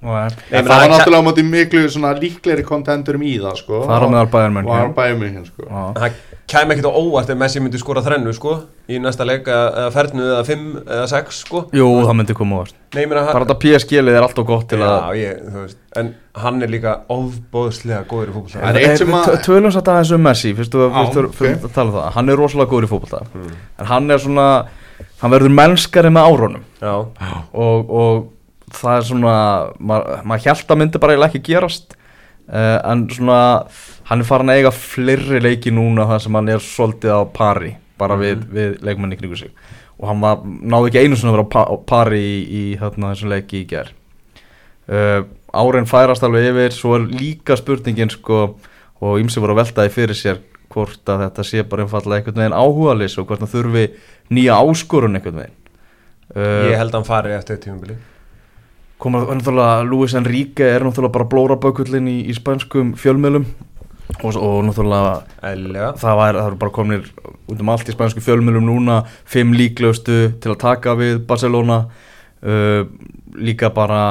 [0.63, 3.83] meina, það var það- náttúrulega á móti miklu svona líklegri kontenturum í það sko.
[4.61, 4.89] München.
[4.91, 5.67] Og Bayern München sko.
[5.97, 8.53] Það kæm ekkert á óvart ef Messi myndi skora þrennu sko
[8.87, 11.65] í næsta leik eða, eða fernu eða fimm eða sex sko.
[11.75, 14.69] Jú, það myndi koma á vart Nei, ég meina, bara þetta PSG-lið er alltaf gott
[14.71, 18.97] til að já, ég, þú veist, en hann er líka ofbóðslega góður í Það er
[19.19, 20.53] að- Tö- Tölum satt aðeins um Messi
[20.87, 22.13] um það.
[22.15, 23.21] Hann er rosalega góður í fótbolta.
[23.35, 23.51] Mm.
[23.83, 24.47] En hann er svona
[25.23, 26.65] Hann verður mennskari með árunum.
[27.57, 29.35] Og, og það er svona
[29.79, 33.39] Maður mað held að myndi bara ekki gerast uh, En svona
[34.11, 37.73] Hann er farin að eiga fleiri leiki núna þar sem hann er svolítið á pari
[37.99, 39.51] Bara við, við leikmenni kringu sig.
[39.97, 43.15] Og hann var, náði ekki einu svona að vera á pa- pari í, í hérna,
[43.15, 43.89] þessum leiki í ger
[44.93, 45.23] uh,
[45.57, 48.43] árin færast alveg yfir svo er líka spurningin sko
[49.01, 52.59] og ymsi voru að veltaði fyrir sér hvort að þetta sé bara einfallega einhvern veginn
[52.59, 53.87] áhugalis og hvort það þurfi
[54.37, 55.57] nýja áskorun einhvern veginn.
[56.35, 57.97] Uh, ég held að hann fari eftir tímubili
[58.99, 63.45] koma náttúrulega Luis Enrique er náttúrulega bara blóra bökullin í, í spænskum fjölmiðlum
[64.23, 65.13] og, og náttúrulega
[65.51, 65.93] eðlilega.
[66.01, 67.11] það, var, bara komnir
[67.47, 71.85] út um allt í spænsku fjölmiðlum núna fimm líklegustu til að taka við Barcelona
[72.47, 72.87] uh,
[73.37, 74.03] líka bara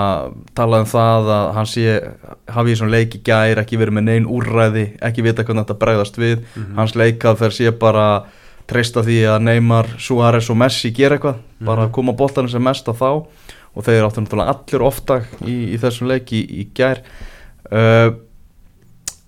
[0.57, 1.93] talað um það að hann sé
[2.51, 5.79] hafi í svona leik í gær ekki verið með neinn úrræði ekki vita hvernig þetta
[5.81, 6.43] bregðast við.
[6.77, 8.07] Hans leikað fer sé bara
[8.69, 12.93] treysta því að Neymar, Suárez og Messi gera eitthvað, bara koma boltanum sem mest á
[12.93, 13.09] þá.
[13.75, 17.01] Og þeir áttu náttúrulega allir ofta í, í þessum leik í, í gær.
[17.67, 18.13] Uh,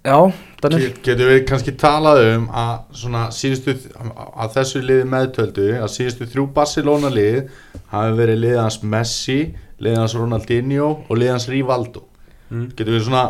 [0.06, 0.32] Já,
[0.62, 5.90] Daniel Get- Getum við kannski talað um að svona síðustu að þessu liði meðtöldu að
[5.92, 7.50] síðustu þrjú Barcelona lið
[7.92, 9.40] hafi verið liðans Messi
[9.84, 12.06] liðans Ronaldinho og liðans Rivaldo.
[12.50, 12.70] Mm.
[12.78, 13.26] Getum við svona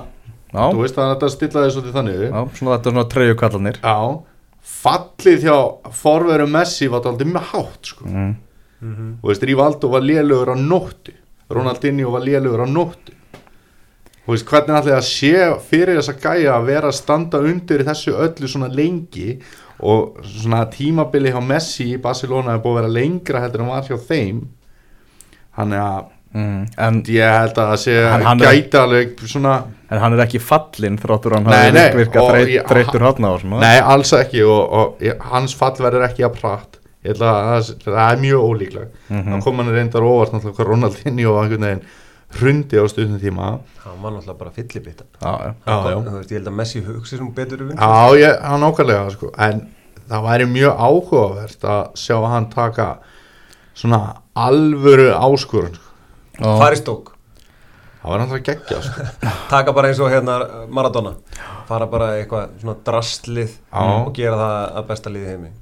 [0.54, 3.36] Já, þú veist að þetta stilla þessu til þannig já svona þetta er svona treyju
[3.42, 3.98] kallanir Já,
[4.78, 5.58] fallið hjá
[6.04, 8.06] forveru Messi var þetta aldrei mjög hátt sko.
[8.06, 8.36] mm.
[8.78, 11.12] Þú veist, Rivaldo var lélugur á nóttu.
[11.50, 13.17] Ronaldinho var lélugur á nóttu
[14.36, 18.48] veist, hvernig ætlaði að sé fyrir þessa gæja að vera að standa undir þessu öllu
[18.52, 19.40] svona lengi
[19.80, 23.84] og svona tímabili hjá Messi í Barcelona er búið að vera lengra heldur en var
[23.88, 24.46] hjá þeim
[25.58, 26.66] Þannig að Mm.
[26.78, 29.54] En, ég held að það sé Hann- hann er- gæti alveg svona
[29.90, 33.24] en hann er ekki fallinn þráttur hann hafi nei, virka og þreyt, ég- þreytur hann
[33.24, 37.32] á Nei, alls ekki og, og ég, hans fall verður ekki að pratt ég ætla
[37.32, 39.42] að það, er mjög ólíkleg mm Mhm.
[39.42, 41.82] kom hann reyndar óvart náttúrulega Ronaldinho og einhvern veginn
[42.36, 43.48] hrundi á stundum tíma
[43.84, 44.52] hann var náttúrulega bara
[46.18, 49.32] veist, ég held að Messi hugsi sem betur um Já, ég, hann ákvæmlega sko.
[49.38, 49.62] en
[50.10, 52.88] það væri mjög áhugavert að sjá hann taka
[53.78, 54.02] svona
[54.36, 55.86] alvöru áskorun sko.
[56.38, 56.58] Já.
[56.60, 57.14] fari stók
[58.02, 59.08] það var náttúrulega geggja sko.
[59.54, 61.16] taka bara eins og hérna Maradona
[61.70, 63.88] fara bara eitthvað svona drastlið Já.
[63.88, 65.54] og gera það að besta liði í heimi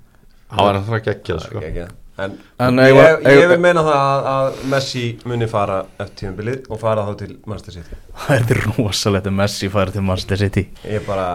[0.50, 1.62] það var náttúrulega geggja sko.
[1.62, 1.88] Ekki.
[2.18, 6.70] En, En ég, ég eigum- vil meina það að, að Messi muni fara eftir tímabilið
[6.72, 7.98] og fara þá til Manchester City
[8.28, 11.28] Það er rosalegt að Messi færi til Manchester City ég bara,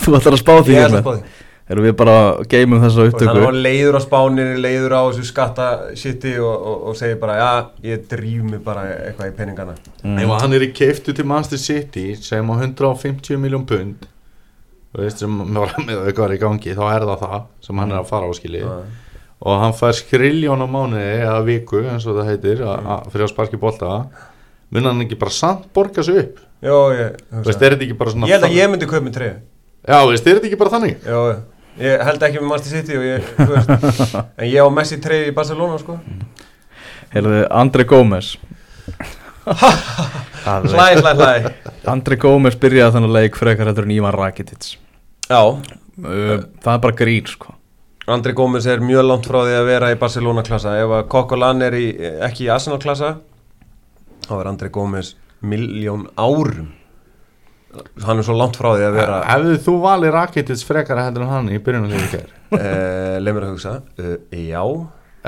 [0.00, 0.88] Þú ætlar að spá því ég Hilmar?
[0.88, 2.12] ætla að spá því erum við bara
[2.48, 5.64] geimum þessa og þannig að upptöku hann leiður á spánir leiður á þessu skatta
[6.00, 7.50] shiti og, og, og segir bara já,
[7.90, 9.74] ég drýf mig bara eitthvað í peningana
[10.24, 14.08] Ef hann er í keiftu til Manchester City sem á 150 miljón pund
[14.96, 15.76] þú veist sem með
[16.08, 18.64] eitthvað er í gangi þá er það það sem hann er að fara á skilji
[18.64, 18.72] Já.
[19.38, 23.28] Og hann fær skriljón á mánuði eða viku eins og það heitir a, a, fyrir
[23.28, 24.00] að sparki bolta.
[24.74, 26.40] Mun hann ekki bara samt borga sig upp?
[26.64, 29.14] Jó, ég, veist, er þetta ekki bara svona ég held að ég myndi kaupa með
[29.14, 29.34] treyju
[29.86, 31.04] já, veist, er þetta ekki bara þannig?
[31.06, 31.20] Jó,
[31.84, 33.28] ég held ekki með Master City og ég,
[34.42, 36.00] en ég á Messi treyju í Barcelona sko.
[37.14, 38.32] Heyrðu, Andri Gómez.
[40.48, 41.30] Hlæ, hlæ, hlæ.
[41.88, 44.74] Andri Gómez byrjaði þannig leik frekar heldur en Ívan Rakitic.
[45.28, 47.54] Já, uh, Það er bara grín sko
[48.08, 51.60] Andri Gómez er mjög langt frá því að vera í Barcelona klassa ef að Kokkolan
[51.66, 51.86] er í,
[52.24, 53.18] ekki í Arsenal klassa
[54.24, 55.10] þá er Andri Gómez
[55.44, 56.70] miljón árum.
[58.06, 61.32] Hann er svo langt frá því að vera hefðu þú valið Rakitic frekar heldur en
[61.34, 63.74] hann í byrjunum ég ger uh, leið mér að hugsa.
[64.00, 64.62] Uh, já,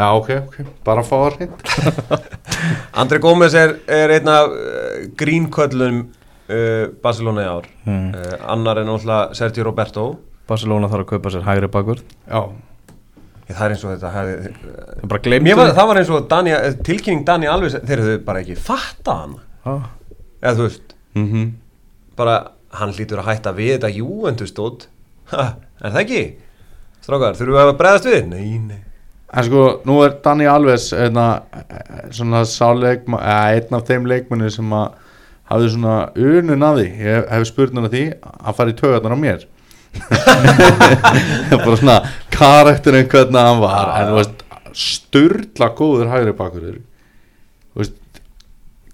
[0.00, 0.56] já, ok, ok,
[0.88, 1.68] bara að fá það hreint
[3.04, 7.70] Andri Gómez er, er einn af uh, grínköllum uh, Barcelona í ár.
[7.84, 8.10] Hmm.
[8.16, 10.08] uh, annar er náttúrulega Sergio Roberto.
[10.50, 12.40] Barcelona þarf að kaupa sér hægri bakur já,
[13.56, 14.52] það er eins og þetta hefði,
[15.00, 16.54] Það bara glemt Mér var, það var eins og Dani,
[16.86, 19.34] tilkynning Dani alveg þeir höfðu bara ekki fatta hann.
[19.68, 19.90] Ah.
[20.40, 21.48] eða þú veist, mhm.
[22.16, 22.36] bara
[22.80, 24.86] hann hlýtur að hætta við þetta júendustótt
[25.34, 26.22] ha, er það ekki?
[27.00, 28.22] Strákar, þurfum við að bregðast við?
[28.30, 28.80] Nei, nei.
[29.30, 31.26] En sko, nú er Dani Alves einna,
[32.14, 34.98] svona sáleikma, eða einn af þeim leikmenni sem að
[35.50, 39.14] hafði svona unun af því, ég hef spurt hann að því að fara í tögarnar
[39.14, 39.46] á mér.
[41.50, 41.96] Bara svona
[42.40, 44.44] karakterinn hvernig hann var en veist,
[44.76, 46.34] sturla góður hægri
[47.76, 47.96] veist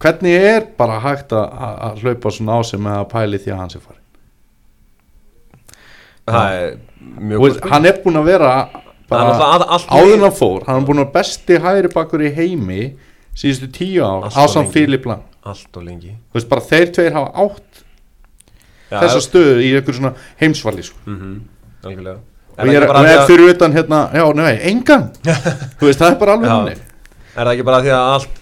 [0.02, 3.72] hvernig er bara hægt að, hlaupa svona á sig með að pæli því að hann
[3.76, 4.02] sé farin
[6.26, 6.72] Það er
[7.22, 8.52] mjög góð hann er búinn að vera
[9.06, 11.58] Það er náttúrulega að- allt áður en lið- hann fór hann er búinn að besti
[11.62, 12.82] hægri bakur í heimi
[13.36, 14.72] síðustu tíu ár Allt á of samt lengi.
[14.74, 16.16] Filip Lang Allt og lengi.
[16.34, 17.82] Veist bara þeir tveir hafa átt
[18.90, 20.98] Já, þessa stöðu í einhver svona heimsvali sko.
[21.06, 21.40] mm
[21.86, 22.18] Algjörlega
[22.56, 26.20] og ég er, og er fyrir utan hérna já, nei, engan þú veist, það er
[26.20, 26.84] bara alveg hannig
[27.36, 28.38] Er það ekki bara því að allt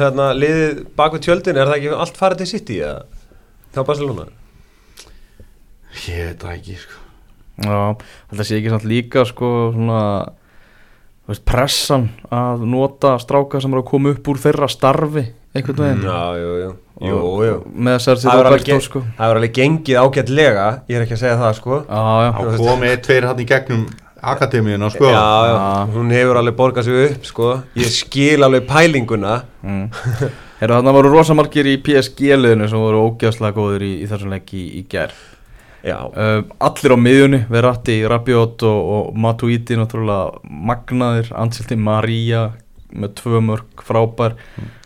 [0.00, 3.04] hérna, liðið bak við tjöldin er það ekki allt farið til City eða
[3.76, 4.24] hjá Barcelona?
[6.08, 6.96] ég veit það ekki sko.
[7.62, 7.78] Já,
[8.32, 10.00] þetta sé ekki samt líka sko svona
[11.28, 16.02] veist, pressan að nota stráka sem eru að koma upp úr þeirra starfi einhvern veginn.
[16.04, 16.70] Já, jú, jú,
[17.08, 17.56] jú, Og- jú.
[17.76, 19.02] með Sergio Það er alveg ge- sko.
[19.18, 21.82] það alveg gengið ágætlega Ég er ekki að segja það sko.
[21.88, 23.86] Þá komið tveir hann í gegnum
[24.24, 25.04] akademíuna sko.
[25.04, 27.62] já, já, hún hefur alveg borgað sig upp sko.
[27.76, 29.42] Ég skil alveg pælinguna.
[29.62, 29.90] Mm.
[30.60, 34.62] Heru, Þannig voru rosamarkir í PSG-liðinu sem voru ógæðslega góður í, í þessum leik í,
[34.80, 35.10] í gær?
[35.10, 35.33] Já,
[35.92, 42.50] uh, Allir á miðjunni, Verratti, Rabiot og, og Matuidi náttúrulega magnaðir, Anselti Maria
[42.94, 44.36] með tvö mörg frábær.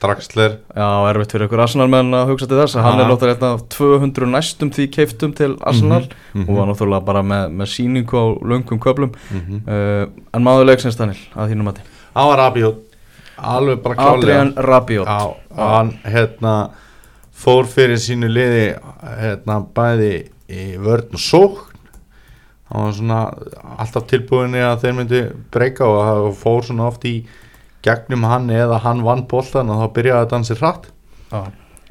[0.00, 0.58] Draxler.
[0.72, 2.78] Já, erfitt fyrir ykkur Arsenal-menn að hugsa til þess.
[2.78, 6.68] Að hann er náttúrulega einn af 200 næstum því keiftum til Arsenal Mhm, og var
[6.70, 9.62] náttúrulega bara með, með síningu á löngum köplum mhm.
[9.68, 11.84] uh, en maður leiksins Daniel, að þínum mati?
[12.14, 12.84] Hann var Rabiot.
[13.38, 15.06] Alveg bara klálega Adrian Rabiot.
[15.06, 16.54] Já, og hann hérna
[17.38, 18.72] fór fyrir sínu liði
[19.20, 20.12] hérna bæði
[20.48, 21.74] vörn og sókn.
[22.68, 23.18] Hann var svona
[23.80, 25.20] alltaf tilbúinni að þeir myndi
[25.54, 27.14] breyka og það fór svona oft í
[27.86, 30.90] gegnum hann eða hann vann boltan og þá byrjaði að dansi hratt.
[31.32, 31.40] Já,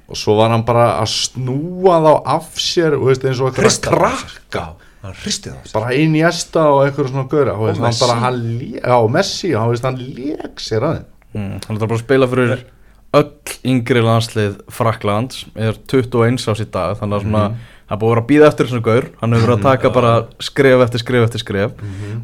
[0.08, 3.74] og svo var hann bara að snúa þá af sér og veist, eins og eitthvað
[3.74, 3.90] sér.
[3.90, 4.66] krakka
[5.74, 8.06] bara inn í esta og eitthvað svona gauðra og veist, hann Messi.
[8.06, 11.06] bara, lé- já, og Messi og hann, veist, hann lék sér að þeim.
[11.38, 12.64] Mm, hann er bara að spila fyrir
[13.18, 13.32] öll
[13.74, 17.44] yngri landslið Fraklands er 21 ás í dag þannig að svona
[17.88, 19.08] það er búið að vera að býða eftir þessum gaur.
[19.22, 20.12] Hann hefur verið að taka bara
[20.44, 21.72] skref eftir skref eftir skref.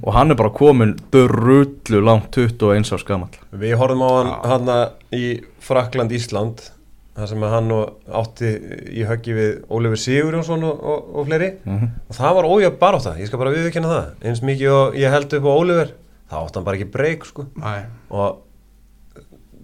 [0.04, 3.42] Og hann er bara komin drullu langt 21 ás gamall.
[3.52, 4.72] Við horfum á hann hann
[5.16, 5.26] í
[5.64, 6.66] Frakland Ísland
[7.14, 7.70] þar sem hann
[8.10, 8.52] átti
[8.90, 11.52] í höggi við Ólefur Sigurjónsson og, og, og fleiri.
[11.64, 11.92] Mhm.
[12.10, 14.08] og það var ójöf bara á það, ég skal bara viðkynna það.
[14.26, 15.94] Eins mikið og ég held upp á Ólefur
[16.34, 17.46] þá átti hann bara ekki breyk sko.
[17.62, 17.86] Nei.
[18.10, 18.42] og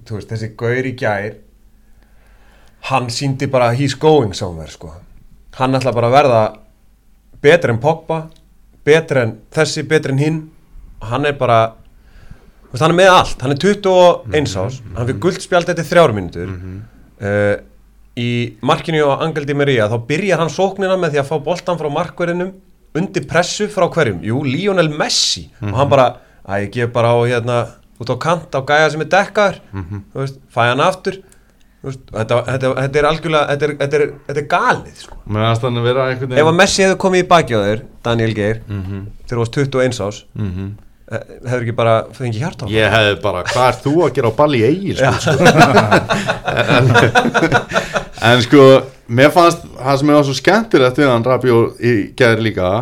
[0.05, 1.35] þú veist, þessi gaur í gær
[2.89, 4.93] hann síndi bara he's going somewhere sko
[5.59, 6.41] hann ætla bara að verða
[7.43, 8.23] betri en Pogba
[8.87, 10.39] betri en þessi, betri en hinn.
[11.05, 11.59] Hann er bara
[12.71, 16.53] veist, hann er með allt, hann er 21 ás hann fyrir guldspjald eftir þrjár mínútur.
[17.19, 17.55] Uh,
[18.19, 18.29] í
[18.65, 21.89] markinu á Angel Di Maria þá byrjar hann sóknina með því að fá boltan frá
[21.93, 22.53] markverðinum
[22.99, 24.23] undir pressu frá hverjum?
[24.25, 25.47] Jú, Lionel Messi.
[25.61, 26.07] Og hann bara,
[26.43, 27.59] að ég gef bara á hérna
[27.99, 29.59] út á kant á gæja sem er dekkaður.
[30.13, 31.19] Þú veist, fæ hann aftur
[31.83, 35.17] þetta, þetta, þetta er algjörlega þetta er, þetta er, þetta er galið sko.
[35.29, 35.63] Að
[36.03, 39.41] einhvern ef að Messi hefði komið í baki á þér Daniel Geir, Mhm, þegar þú
[39.43, 40.67] varst 21 ás mhm.
[41.09, 44.31] eh, hefur ekki bara fengið hjarta á Ég hefði bara, hvað er þú að gera
[44.31, 45.31] á balli í eigi sko, sko.
[46.75, 46.93] en,
[48.29, 48.69] en sko
[49.09, 52.73] mér fannst það sem er svo skemmtilegt við hann Rabió í gæðir líka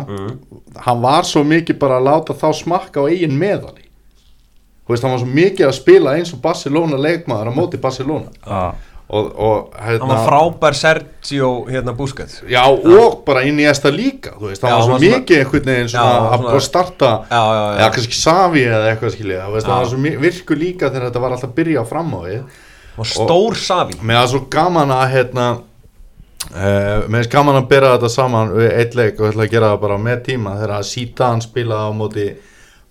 [0.84, 3.38] hann var svo mikið bara að láta þá smakka á eigin
[4.88, 8.74] veist, hann var svo mikið að spila eins og Barcelona leikmaður á móti Barcelona Já.
[9.08, 13.88] Og, og hann hérna var frábær Sergio hérna Busquets Já, og bara inn í esta
[13.92, 16.02] líka þú veist, Já, hann var hann svo var svona- mikið einhvern veginn Já,
[16.52, 17.78] að starta Já, já, já.
[17.78, 19.72] eða kannski Savi eða eitthvað skilja þú veist, Já.
[19.72, 22.42] hann var svo virku líka þegar þetta var alltaf að byrja fram á við
[22.98, 25.46] og stór Savi Mér er svo gaman að hérna
[26.52, 29.72] uh, Mér er gaman að byrja þetta saman við eitt leik og ætla að gera
[29.72, 32.28] það bara með tíma þegar að Zidane spilaði á móti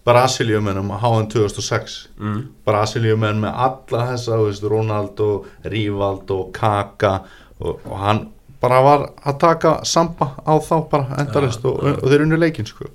[0.08, 2.39] Brasiliumennum á HM 2006 mm.
[2.67, 5.30] Brasiliumenn með alla þessa veist, Ronaldo,
[5.67, 7.13] Rivaldo Kaka
[7.60, 8.26] og, og hann
[8.62, 12.88] bara var að taka samba á þá bara endalist og, og þeir unni leikin sko.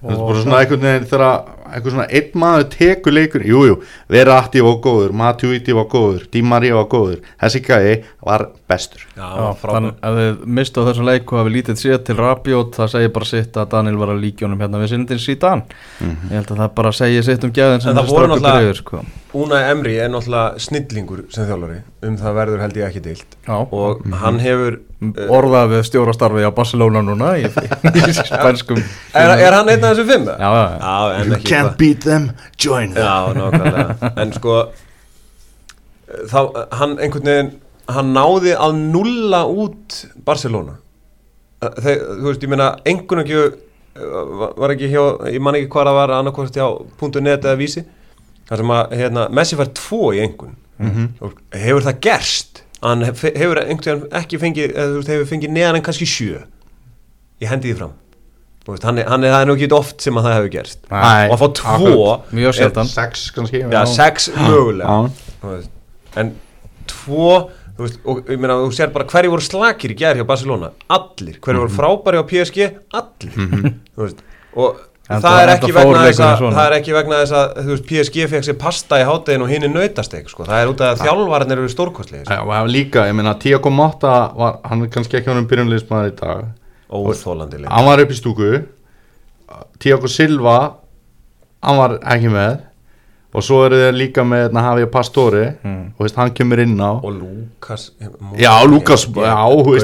[0.00, 3.76] Það er bara svona einhvern veginn þegar einhvern svona einn maður tekur leikur Jújú,
[4.12, 7.94] Verratti var góður, Matuidi var góður Di Maria var góður, þessi gæði
[8.26, 12.00] var bestur já, Já, þannig að þið mistu á þessum leik og hafi lítið séð
[12.08, 15.62] til Rabiot það segir bara sitt að Daniel var að líkjónum hérna við sindin síðan
[16.00, 16.16] Mhm.
[16.30, 19.04] ég held að það bara segir sitt um gæðin sem það voru náttúrulega- sko.
[19.36, 23.56] Unai Emri er náttúrulega snillingur sem þjálfari um það verður held ég ekki deilt Já.
[23.72, 28.78] og hann hefur uh, orðað við stjórastarfi á Barcelona núna í, í spænskum
[29.14, 30.26] er, er hann einn af þessu fimm?
[30.26, 30.78] Já, já, já.
[30.80, 33.02] já en ekki can't hvað- beat them, join them.
[33.02, 34.12] Já, nákvæmlega.
[34.22, 34.56] En sko
[36.30, 36.40] þá,
[36.78, 37.52] hann einhvern veginn
[37.96, 40.76] hann náði að nulla út Barcelona.
[41.62, 43.62] Þeir, þú veist, ég meina, einhvern veginn
[44.60, 46.66] var ekki hjá, ég man ekki hvað það var annarkvæmst hjá
[47.24, 47.84] .net eða vísi
[48.48, 51.06] þar sem að, hérna, Messi fær tvo í einhvern Mhm.
[51.24, 52.62] og hefur það gerst?
[52.82, 56.04] Hann hef- hefur einhvern veginn ekki fengið eða þú veist, hefur fengið neðan en kannski
[56.06, 56.42] sjö.
[57.40, 57.92] Ég hendi því fram
[58.74, 60.80] veist, hann, er- hann er, það er nú ekki oft sem að það hefur gerst.
[60.90, 62.08] Nei, og að fá tvo.
[62.40, 62.90] Mjög sjaldan.
[62.90, 64.96] Sex kannski Já, sex mögulega.
[65.44, 65.70] Veist.
[66.16, 66.34] En
[66.90, 67.30] tvo
[67.76, 70.72] þú veist, og ég meina þú sér bara hverju voru slakir í gær hjá Barcelona.
[70.88, 73.40] Allir, hverju voru frábæri á PSG allir.
[73.96, 74.22] Þú veist,
[74.56, 77.34] og En það það er var ekki vegna þess að það er ekki vegna þess
[77.38, 80.42] að þú veist, PSG fekk sér pasta í háttegin og hinn er nautasteg sko.
[80.48, 83.70] það er út af að þjálfarnir eru stórkostlega Já, og hann líka, ég meina, Tiago
[83.70, 86.48] Motta var, hann er kannski ekki hann byrjunleismæður í dag
[86.90, 88.50] óþólandi leik hann var upp í stúku.
[89.78, 90.56] Tiago Silva
[91.66, 92.62] hann var ekki með.
[93.36, 95.40] Og svo eru þeir líka með hérna, Javier Pastore.
[95.66, 95.80] Mm.
[95.98, 96.96] og veist, hann kemur inn á.
[97.04, 97.90] Og Lukas
[98.40, 99.34] já, Lukas, já,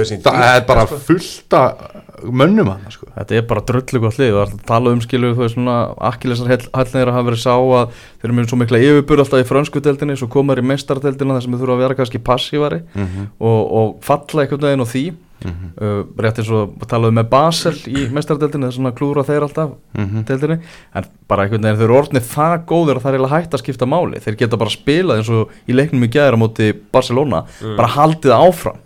[0.09, 1.83] sín það er bara fullt af
[2.23, 3.11] mönnum hann sko.
[3.17, 4.39] Þetta er bara drullu gott lið.
[4.39, 5.77] Það tala um skilu þú veist svona
[6.09, 9.49] akkilesar hælnir að hafa verið sá að þeir eru með svo mikla yfirbúr alltaf í
[9.51, 12.81] frönsku deildinni svo koma þeir í meistardeildina þar sem þeir þurfa að vera kannski passívari
[12.95, 13.29] Mhm.
[13.43, 15.05] og, og falla einhvern veginn á því
[15.47, 20.25] uh, rétt eins og talaðu með Basel í meistardeildinni þess að klúra þeir alltaf Mhm.
[20.29, 20.59] deildinni.
[20.95, 23.63] En bara einhvern veginn þeir eru orðnið það góður að það er eiginlega hægt að
[23.65, 24.21] skipta máli.
[24.23, 27.45] Þeir geta bara spilað eins og í leiknum í gæðir á móti Barcelona
[27.77, 28.79] bara haldið áfram.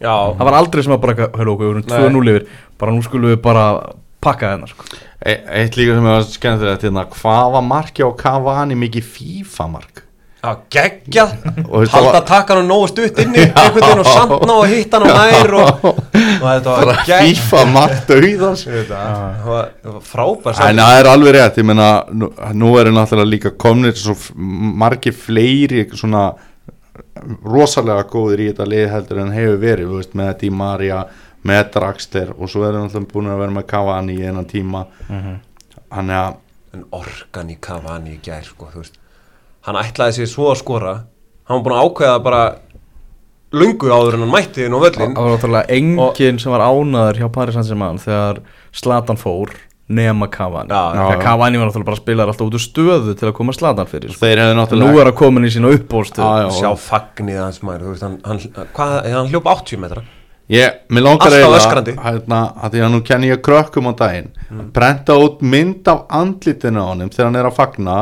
[0.00, 2.46] Já, það var aldrei sem að bara, hörru okkur, við erum 2-0 yfir.
[2.78, 3.64] Bara nú skulum við bara
[4.20, 4.84] pakka þennar sko.
[5.20, 10.02] e eitt líka sem er skemmtilegt hérna, hvað var marki á Cavani mikið FIFA mark
[10.40, 11.32] já, geggjað.
[11.92, 15.10] Halda það takkan og nógu stutt inni einhvern veginn og samt ná að hitta hann
[15.10, 15.98] á nær og, og
[16.46, 19.08] þetta var FIFA mark dauðans Ég veit það,
[19.40, 22.30] það var- það var frábær En það er alveg rétt, ég meina nú,
[22.62, 24.16] nú eru náttúrulega líka komnir svo
[24.84, 26.30] margir fleiri svona
[27.44, 31.02] rosalega góðir í þetta lið heldur en hefur verið, veist, með Di Maria
[31.48, 34.82] með Draxler og svo erum náttúrulega búin að vera með Cavani í einan tíma.
[35.90, 36.34] Hann er að
[36.76, 38.99] en orkan í Cavani í gær sko, þú veist
[39.66, 40.94] hann ætlaði sér svo að skora.
[41.48, 42.42] Hann var búin að ákveða bara
[43.50, 47.18] lungu áður en hann mætti inn á völlin Það var náttúrulega enginn sem var ánaður
[47.18, 48.40] hjá Paris Saint-Germain þegar
[48.76, 49.50] Zlatan fór
[49.90, 50.70] nema Cavani.
[50.70, 51.18] Þegar.
[51.24, 54.12] Cavani var náttúrulega bara að spila alltaf út úr stöðu til að koma Zlatan fyrir
[54.14, 54.22] sko.
[54.22, 56.46] þeir hefðu Nú náttúrulega er að komin í sína já.
[56.60, 58.42] sjá fagnið hans þú veist, hann, hann,
[58.76, 60.04] hvað, hann hljóp 80 metra.
[60.50, 61.92] Ég, mér langar Alltaf eiginlega, öskrandi.
[62.02, 64.30] hérna, að því að nú kenni ég krökkum á daginn.
[64.74, 67.98] Brenda út mynd af andlitinu á honum þegar hann er að fagna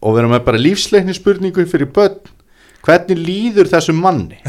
[0.00, 2.20] Og vera með bara lífsleikni spurningu fyrir börn.
[2.80, 4.38] Hvernig líður þessum manni?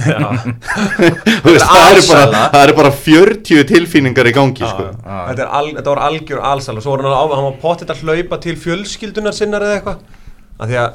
[1.43, 4.85] Þú veist, það, eru bara, það eru bara 40 tilfinningar í gangi sko.
[5.03, 7.91] þetta, er al, þetta var algjör alsal og svo var hann, á, hann var potið
[7.91, 9.97] að hlaupa til fjölskyldunar sinnar eða eitthvað.
[10.61, 10.89] Af því að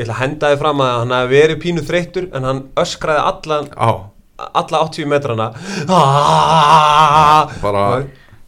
[0.00, 3.20] ég ætla að henda þið fram að hann hafi verið pínu þreyttur en hann öskraði
[3.34, 3.90] allan á,
[4.62, 5.50] alla 80 metrana.
[7.60, 8.00] Bara-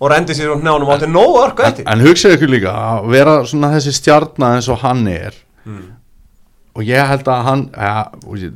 [0.03, 1.87] og rendi sér um hnjánum og átti nóg orku eftir.
[1.87, 5.37] en hugsaðu ykkur líka að vera svona þessi stjarnar eins og hann er
[6.75, 8.11] og ég held að hann ja,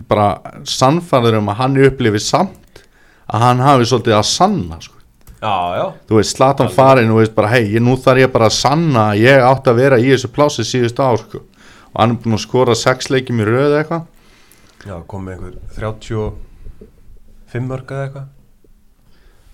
[0.09, 0.29] bara
[0.65, 2.83] sannfæður um að hann upplifi samt
[3.27, 4.95] að hann hafi svolítið að sanna sko.
[5.37, 5.85] Já, já.
[6.09, 9.23] Þú veist, Slatan farin og veist bara, hei, nú þarf ég bara að sanna að
[9.27, 11.43] ég átti að vera í þessu plási síðustu ár sko.
[11.93, 14.07] og hann er búin að skora sex leikjum í röð eitthvað.
[14.87, 18.27] Já, kom með einhver 35 mörg eða eitthvað.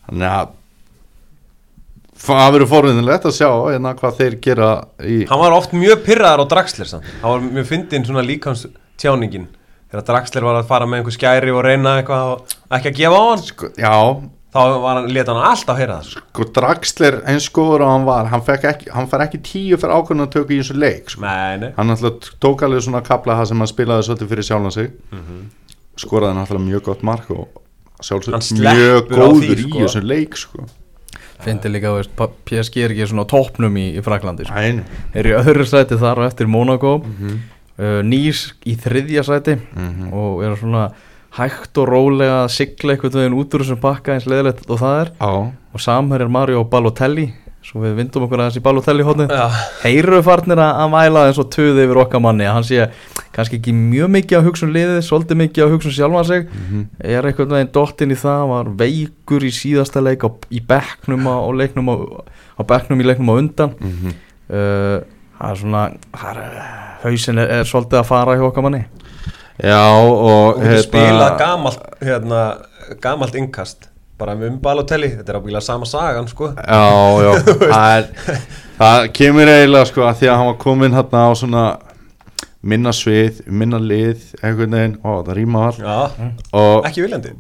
[0.07, 0.55] Þannig að
[2.23, 4.69] það verður forvinnilegt að sjá hérna, hvað þeir gera
[5.03, 7.09] í Hann var oft mjög pyrraðar á Draxler samt.
[7.23, 8.67] Hann var mjög fyndinn svona líkans
[9.01, 9.49] tjáningin
[9.93, 13.19] Þegar Draxler var að fara með einhver skæri og reyna eitthvað og ekki að gefa
[13.19, 13.97] á hann sko, já,
[14.53, 16.21] Þá var hann, leta hann alltaf heyra það sko.
[16.29, 19.95] sko Draxler eins góður og hann var hann, fekk ekki, hann fær ekki tíu fyrir
[19.97, 21.23] ákvörðun að tökja í þessu leik sko.
[21.25, 24.75] Nei, nei hann alltaf tók alveg svona kapla það sem hann spilaði svolítið fyrir sjálfan
[24.77, 25.39] sig Mhm.
[26.05, 27.49] skoraði náttúrulega mjög gott mark og
[28.03, 29.79] Hann sjálfsög mjög góður því, í sko.
[29.87, 30.65] þessum leik sko.
[31.43, 32.13] Fyndi líka, veist,
[32.47, 34.55] PSG er ekki svona á toppnum í, í Fraklandi sko.
[35.19, 37.41] Er í öðru sæti þar og eftir Monaco Mhm.
[37.79, 39.59] uh, Nýs í þriðja sæti.
[40.13, 40.93] Og er svona
[41.33, 45.01] hægt og rólega að sigla eitthvað veginn út úr þessum pakka eins leðilegt og það
[45.01, 45.11] er.
[45.19, 45.31] Á,
[45.75, 47.33] og samherjar Mario Balotelli
[47.63, 49.45] svo við vindum okkur aðeins í Balotelli hóðni Já,
[49.85, 52.89] Heyru farnir að að væla eins og töði yfir okkar manni að hann sé
[53.33, 56.49] kannski ekki mjög mikið að hugsa um liðið, svolítið mikið að hugsa um sjálfan sig?
[57.01, 61.35] Er eitthvað veginn dottinn í það var veikur í síðasta leik á, í bekknum á,
[61.39, 61.97] á leiknum á,
[62.59, 63.77] á bekknum í leiknum á undan?
[63.79, 64.19] Mhm.
[64.53, 64.99] uh,
[65.39, 65.85] það er svona
[66.19, 66.59] það er,
[67.07, 68.85] hausin er, er svolítið að fara hjá okkar manni.
[69.63, 72.43] Já og og við spila gamalt hérna,
[73.03, 73.92] gamalt innkast
[74.23, 76.53] bara um Balotelli, þetta er ábyggilega sama sagan sko.
[76.57, 76.83] Já,
[77.27, 77.33] já,
[77.75, 78.45] það, er,
[78.79, 81.65] það kemur eiginlega sko að því að hann var komin hérna á svona
[82.63, 85.97] minna svið, minna lið einhvern veginn, ó það rýma all Já,
[86.55, 87.35] og, ekki viljandi?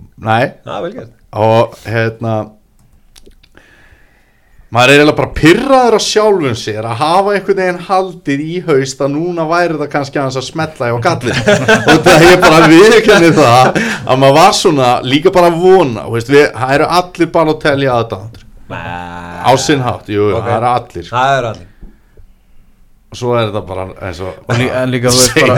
[0.96, 1.12] Gert.
[1.38, 2.34] Og hérna
[4.72, 9.02] maður er eiginlega bara pyrraður á sjálfum sér að hafa einhvern veginn haldið í haust
[9.04, 13.32] að núna væri það kannski aðeins að smetla hjá kallin og það er bara viðkenni
[13.36, 17.52] það að maður var svona líka bara að vona veist, við, það eru allir bara
[17.56, 20.48] að telja aðdándur á sinn hátt, jú, jú, Ok.
[20.48, 21.16] það eru allir sko.
[21.18, 21.68] Það er allir
[23.16, 25.56] svo er þetta bara eins og en líka þú veist bara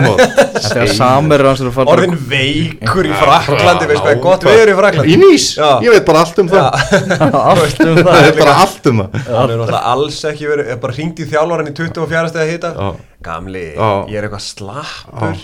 [0.65, 5.47] þegar farin Orðin veikur í Fraklandi, veist hvað er gott veður í Fraklandi í nýs,
[5.85, 6.79] ég veit bara allt um það.
[7.55, 8.29] Allt um það það.
[8.29, 9.19] er bara allt um það.
[9.29, 12.53] Hann er náttúrulega alls ekki verið, er bara hringt í þjálfarinn í 24 stegi að
[12.55, 12.73] hita.
[12.75, 13.11] Já.
[13.25, 15.43] Gamli, ég er eitthvað slappur.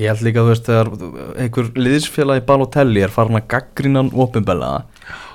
[0.00, 0.90] Ég held líka, þú veist, þegar
[1.44, 4.70] einhver liðsfélagi Balotelli er farin að gaggrina hann opinbella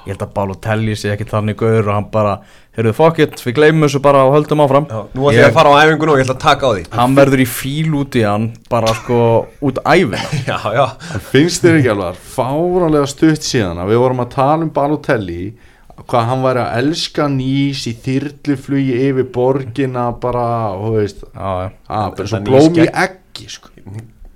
[0.06, 2.34] ég held að Balotelli sé ekki þannig gaur og hann bara,
[2.78, 4.88] heyrðu fuck it, við gleymum þessu bara og höldum áfram.
[4.90, 6.84] Já, Nú ætlum ég að fara á æfingun og ég ætla að taka á því.
[6.96, 9.20] Hann verður í fíl út í hann bara sko
[9.66, 10.86] út æfina Já, já.
[11.18, 15.40] En finnst þér ekki alveg fáralega stutt síðan að við vorum að tala um Balotelli
[15.96, 21.24] hvað hann væri að elska nýs í þyrluflugi yfir borgina bara, þú veist.
[21.32, 23.72] Já, já, að, bara svo Þetta blóm í nýs eggi sko.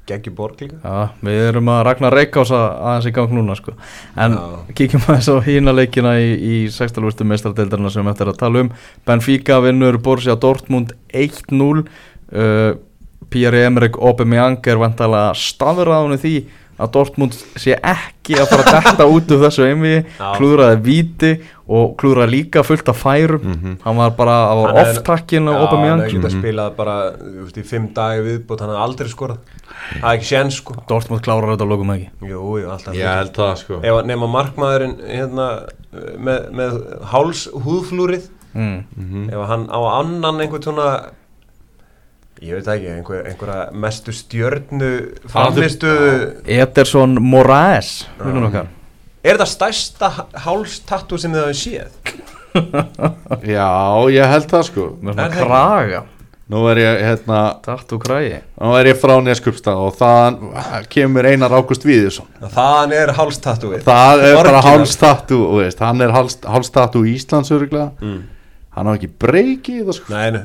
[0.09, 0.79] Geggi borg líka.
[0.81, 3.75] Já, við erum að ragna reykjása aðeins í gang núna sko.
[4.17, 4.43] En Já.
[4.79, 8.71] kíkjum aðeins á hína leikina í, í sextalvurstu mestradeildarna sem við eftir að tala um.
[9.07, 12.71] Benfica vinnur Borussia Dortmund 1-0 uh,
[13.29, 16.33] Pierre-Emerick Aubameyang er vantalega staðurraðunni því
[16.79, 20.27] að Dortmund sé ekki að fara að detta út úr þessu einvið, Já.
[20.37, 21.31] klúðraði víti
[21.69, 23.43] og klúðraði líka fullt af færum.
[23.83, 26.95] Hann var bara, það var Hann off-takkin á Já, hann Aubameyang hefði getað spilað bara
[27.19, 29.53] þú veist, í fimm dagi viðbútt, hann hefði aldrei skorað.
[29.89, 30.75] Það er ekki séns sko.
[30.89, 32.09] Dortmund klárar þetta lókum ekki?
[32.25, 32.97] Jú, jú, alltaf.
[32.97, 33.79] Ég held það sko.
[33.83, 35.47] Ef að nema markmaðurinn hérna,
[36.17, 36.81] með, með
[37.13, 38.27] háls húðflúrið.
[38.49, 39.29] Mm.
[39.29, 40.87] ef hann á annan einhvern svona
[42.41, 44.89] ég veit það ekki, einhver, einhverja mestu stjörnu
[45.29, 46.13] framistuðu
[46.57, 48.71] Ederson Moraes vinnur okkar
[49.19, 50.11] Er þetta stærsta
[50.45, 52.13] hálstatú sem þið hafið séð?
[53.55, 53.67] já,
[54.15, 54.87] ég held það sko.
[55.01, 56.05] Með Er svona kraga.
[56.49, 61.53] Nú er ég hérna tattu krægi nú er ég frá Neskupstað og það kemur Einar
[61.53, 64.63] Ágúst Víðursson Þaðan er hálstatúið það er bara
[65.59, 68.23] veist, hann er hálstatú Íslands öruglega mm.
[68.79, 70.15] hann á ekki breyki í það sko.
[70.15, 70.41] Nei, nei,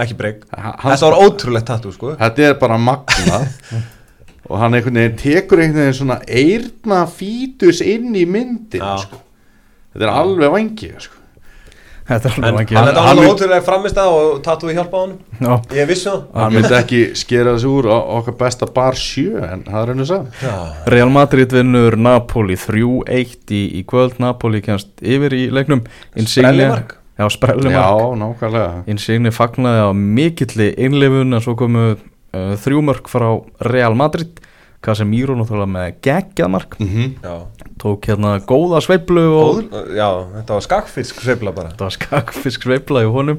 [0.00, 0.46] ekki breyk.
[0.48, 2.14] Þetta var ótrúlegt tatú sko.
[2.16, 3.44] Þetta er bara magnað
[4.50, 8.96] og hann einhvern veginn tekur einhvern veginn svona eirna fítus inn í myndin Já.
[9.06, 9.20] sko.
[9.94, 11.18] þetta er alveg vangið sko.
[12.08, 14.74] þetta er En alveg hann, ekki þetta var hann- alveg ótrúlega framist að og tatúið
[14.80, 15.12] hjálpa á hann
[15.42, 15.52] Já.
[15.78, 19.62] Ég vissi það hann myndi ekki skera þessu úr á- okkar besta bar sjö en
[19.68, 24.88] það er henni sá Já, Real Madrid vinnur Napoli 3-1 í, í kvöld Napoli kemst
[25.00, 25.84] yfir í leiknum
[26.26, 26.96] Sprellimark.
[27.18, 31.94] Já, sprellimark já, nákvæmlega Insigne fagnaði á mikilli innlifun en svo komu
[32.32, 33.28] uh, þrjúmörk frá
[33.68, 34.40] Real Madrid
[34.82, 37.10] Casemiro náttúrulega með geggjaðmark mm -hmm.
[37.22, 37.34] já.
[37.78, 41.68] Tók hérna góða sveiflu og Góð, Já, þetta var skakfisk sveifla bara.
[41.70, 43.38] Þetta var skakfisk sveifla í honum.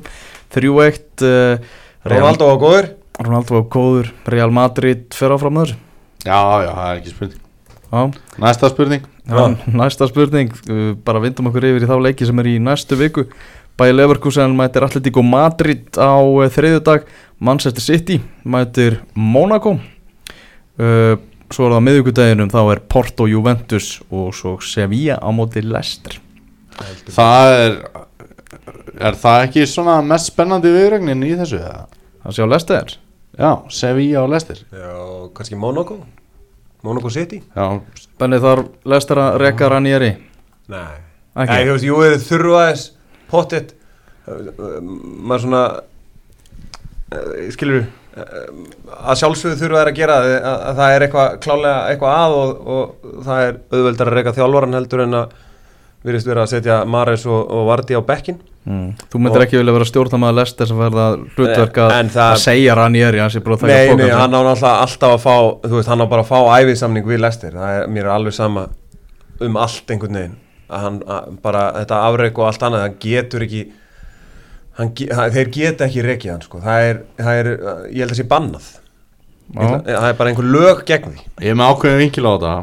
[0.55, 1.59] 3-1 uh,
[2.03, 2.89] Real, Ronaldo var góður.
[3.19, 4.11] Ronaldo var góður.
[4.25, 5.75] Real Madrid fer áfram þessu.
[6.23, 7.39] Já, já, það er ekki spurning.
[7.91, 9.03] Já, Næsta spurning.
[9.27, 12.95] Já, næsta spurning, uh, bara vindum okkur yfir í þá leiki sem er í næstu
[12.99, 13.27] viku.
[13.79, 17.07] Bæði Leverkusen mætir Atletico Madrid á uh, þriðjudag
[17.43, 21.15] Manchester City mætir Monaco uh,
[21.53, 26.15] Svo er það á miðvikudeginum, þá er Porto Juventus og svo Sevilla á móti Leicester.
[27.13, 27.75] Það er
[29.03, 31.59] Er það ekki svona mest spennandi viðregnin í þessu?
[31.61, 31.85] eða?
[32.23, 32.91] Það sé á Leicester?
[33.37, 34.59] Já, Sevilla og Leicester.
[34.73, 34.91] Já,
[35.37, 35.99] kannski Monaco
[36.83, 37.41] Monaco City?
[37.55, 37.81] Já,
[38.19, 40.11] Benni þar Leicester að reka Ranieri?
[40.73, 40.93] Nei,
[41.33, 41.53] Ekki?
[41.53, 42.89] Nei, þú veist, jú, þeir þurfa þess
[43.31, 43.73] pottet
[44.27, 45.81] maður svona uh,
[47.53, 52.35] skilur að sjálfsögðu þurfa þær að gera að, að það er eitthvað klálega eitthvað að
[52.37, 55.39] og, og það er auðveldar að reyka þjálfaran heldur en að
[56.03, 58.37] virðist vera að setja Mares og, og Vardi á bekkin
[58.67, 58.87] mm.
[59.09, 61.07] Þú myndir ekki vilja vera stjórnamaður sem verða
[61.37, 64.35] hlutverk að, En það- að segja Ranieri hans er bara að taka Nei, nei, hann
[64.35, 67.55] á náttúrulega alltaf að fá þú veist, hann á bara að fá æfiðsamning við Lester
[67.55, 68.67] það er, mér er alveg sama
[69.43, 70.35] um allt einhvern veginn.
[70.73, 73.63] Að hann að, bara þetta afreik og allt annað, hann getur ekki
[74.77, 77.49] hann, þeir geta ekki rekið hann sko, það er, það er
[77.93, 78.69] ég held að sé bannað.
[79.53, 81.25] Ætla- það er bara einhver lög gegn því.
[81.43, 82.53] Ég er með ákveðin vinkil á þetta.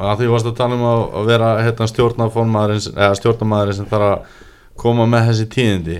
[0.00, 4.38] Að því varst að tala um að, vera hérna, stjórnarmaðurinn sem þarf að
[4.80, 5.98] koma með þessi tíðindi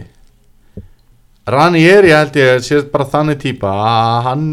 [1.49, 4.45] Rani er ég held ég sé bara þannig típa að hann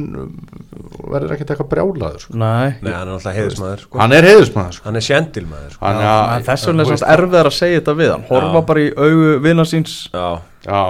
[1.07, 2.35] verður ekkert eitthvað brjálaður sko.
[2.39, 3.99] Nei, Nei, hann er alltaf heiðismæður sko.
[4.01, 4.85] hann er heiðusmaður sko.
[4.87, 5.85] hann er sjendilmæður sko.
[5.85, 6.15] hann, Já,
[6.47, 9.65] þess vegna er svona erfiðar að segja þetta við hann horfa bara í augu vinna
[9.67, 10.27] síns Já.
[10.67, 10.81] já,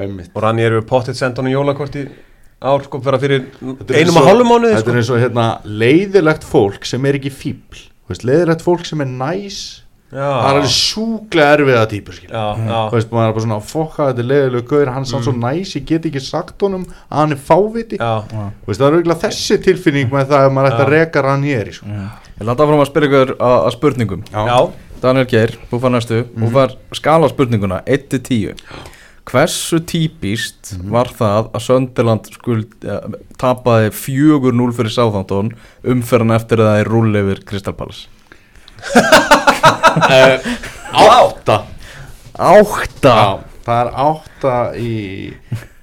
[0.00, 2.06] einmitt og Ranni eru pottitt senda hann jólakort í
[2.66, 3.20] ár sko fyrir,
[3.60, 4.94] fyrir er einum og hálfum mánuði þetta sko.
[4.94, 9.10] er eins og hérna, leiðilegt fólk sem er ekki fíbl veist, leiðilegt fólk sem er
[9.12, 9.58] næs.
[10.16, 14.08] Það er alveg sjúklega erfiða típur Já, Þú já, veist, maður er bara svona fokka
[14.10, 17.20] þetta er leiðilegu gaur, hann er samt svo næs ég get ekki sagt honum að
[17.20, 18.00] hann er fáviti.
[18.00, 20.94] Já, Þú veist, það er auðvitað þessi tilfinning með það að maður ætti að Já.
[20.96, 22.00] reka Ranieri sko.
[22.36, 24.26] Ég landa fram að spyrja ykkur að, að spurningum.
[24.32, 24.58] Já,
[25.02, 26.20] Daniel Geir, þú far næstu.
[26.36, 28.54] Þú far skala spurninguna 1-10
[29.26, 33.00] Hversu típist var það að Sönderland skuld ja,
[33.42, 35.50] tapaði 4-0 fyrir Southampton
[35.82, 38.06] umferðan eftir að það er rúll yfir Crystal Palace
[41.06, 41.56] Átta.
[42.36, 43.12] Átta?
[43.16, 43.28] Já,
[43.66, 44.92] það er átta í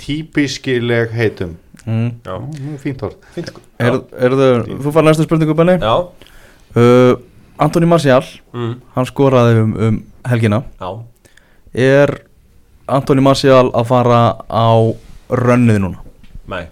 [0.01, 1.55] típiskileg heitum.
[1.85, 2.09] Mm.
[2.23, 2.35] já.
[2.39, 3.17] Nú, Fínt orð.
[3.35, 3.61] Sko.
[3.83, 4.51] Er, er þau,
[4.85, 5.75] Þú far næstu spurningu Benni.
[5.81, 5.95] Já,
[6.79, 7.15] uh,
[7.61, 8.23] Antoni Martial,
[8.53, 8.75] mm.
[8.95, 10.63] hann skoraði um, um helgina.
[10.81, 10.93] Já,
[11.73, 12.13] Er
[12.87, 14.69] Antoni Martial að fara á
[15.33, 16.01] rönnið núna?
[16.47, 16.65] nei.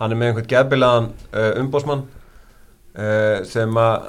[0.00, 1.06] Hann er með einhvern geðbilaðan
[1.36, 2.06] uh, umbósmann
[2.96, 4.08] uh, sem að,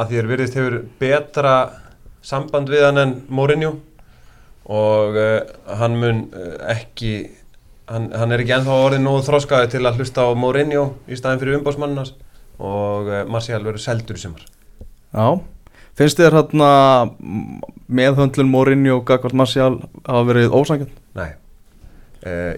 [0.00, 1.54] að því er virðist hefur betra
[2.24, 3.74] samband við hann en Mourinho.
[4.70, 5.38] Og uh,
[5.80, 7.14] hann mun uh, ekki
[7.90, 11.42] hann, hann er ekki ennþá orðið nógu þroskaði til að hlusta á Mourinho í staðin
[11.42, 12.14] fyrir umbósmannins
[12.60, 14.42] og Martial verður seldur í sumar.
[15.10, 15.40] Já,
[15.96, 16.70] finnst þér hérna
[17.88, 20.92] meðhöndlun Mourinho og Gagvart Martial hafa verið ósangjönd?
[21.16, 21.30] Nei,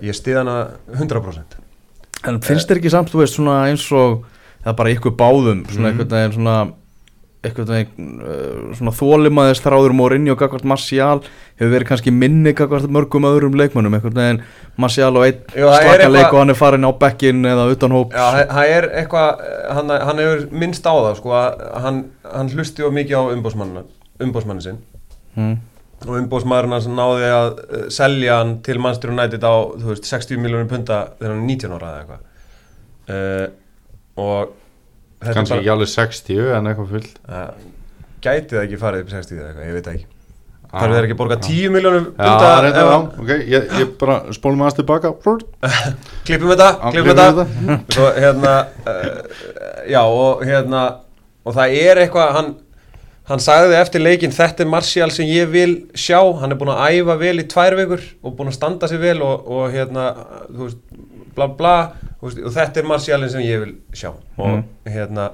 [0.03, 0.57] ég stið hana
[0.90, 1.62] 100%
[2.28, 4.22] En finnst þér ekki samt, þú veist, svona eins og
[4.64, 5.98] er bara ykkur báðum, svona Mhm.
[5.98, 6.56] einhvern veginn svona
[7.42, 11.22] einhvern veginn uh, svona þólimaðist þráður Mourinho og Gagvart Martial
[11.58, 14.42] hefur verið kannski minni Gagvart mörgum öðrum leikmönnum, einhvern veginn
[14.78, 18.46] Martial og einn slaka leik og hann er farin á bekkin eða utan hóp Já,
[18.46, 19.42] það er eitthvað,
[19.74, 21.98] hann, hann hefur minnst á það sko að hann,
[22.30, 23.90] hann hlusti of mikið á umbósmannin,
[24.22, 24.78] umbósmannin sinn
[25.34, 25.56] mm.
[26.06, 30.38] og umbósmaðurinn hans náði að uh, selja hann til Manchester United á þú veist, 60
[30.38, 32.22] miljónir punta þegar hann er 19 ára eða eitthvað
[33.10, 33.58] uh,
[34.20, 34.58] og
[35.22, 37.12] Kannski ekki alveg 60 en eitthvað fullt.
[38.22, 40.08] Gæti það ekki farið upp í 60 eða eitthvað, ég veit ekki.
[40.72, 40.80] Ah.
[40.80, 43.90] þarf þeir ekki að borga 10 miljónir Já, punta reynda, ef- já, ok, ég, ég
[44.00, 45.10] bara spólum aðeins tilbaka.
[45.20, 45.50] Brrrt.
[46.26, 47.76] klippum þetta, klippum klippum þetta.
[47.92, 48.54] Svo, hérna,
[48.88, 49.42] uh,
[49.94, 50.82] já og hérna
[51.44, 52.48] og það er eitthvað hann,
[53.30, 56.18] hann sagði eftir leikinn þetta er Martial sem ég vil sjá.
[56.40, 59.20] Hann er búin að æfa vel í tvær vikur og búin að standa sig vel
[59.22, 60.10] og, og hérna
[60.48, 60.82] þú veist,
[61.36, 61.76] bla bla
[62.22, 64.10] veist, og þetta er Martialin sem ég vil sjá.
[64.42, 65.30] Og hérna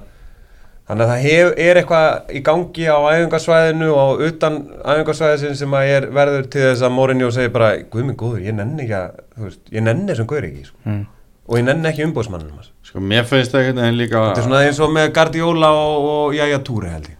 [0.89, 5.91] þannig að það hef, er eitthvað í gangi á æfingarsvæðinu og utan æfingarsvæðisin sem að
[5.93, 9.19] er verður til þess að Mourinho segir bara guð minn góður, ég nenni ekki að
[9.35, 10.79] þú veist, ég nenni þessum guður ekki sko.
[10.89, 11.03] Mm.
[11.45, 14.63] og ég nenni ekki umbóðsmannum Sko, mér finnst það einhvern veginn líka Þetta er svona
[14.65, 17.18] eins og með Guardiola og, og Jæja Túri held ég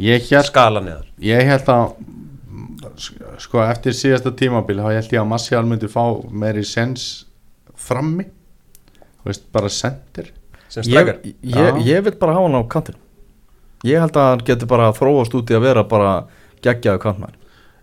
[0.00, 1.96] Ég held, skala neðar ég held að
[3.42, 7.26] sko, eftir síðasta tímabil þá held ég að Martial myndi fá meiri sens
[7.76, 8.24] frammi.
[9.22, 10.32] Þú veist, bara sendir
[10.72, 11.12] sem ég,
[11.44, 12.98] ég, ég vil bara hafa hann á kantin
[13.84, 16.12] ég held að hann getur bara þróast út í að vera bara
[16.64, 17.38] geggjaðu kantmæður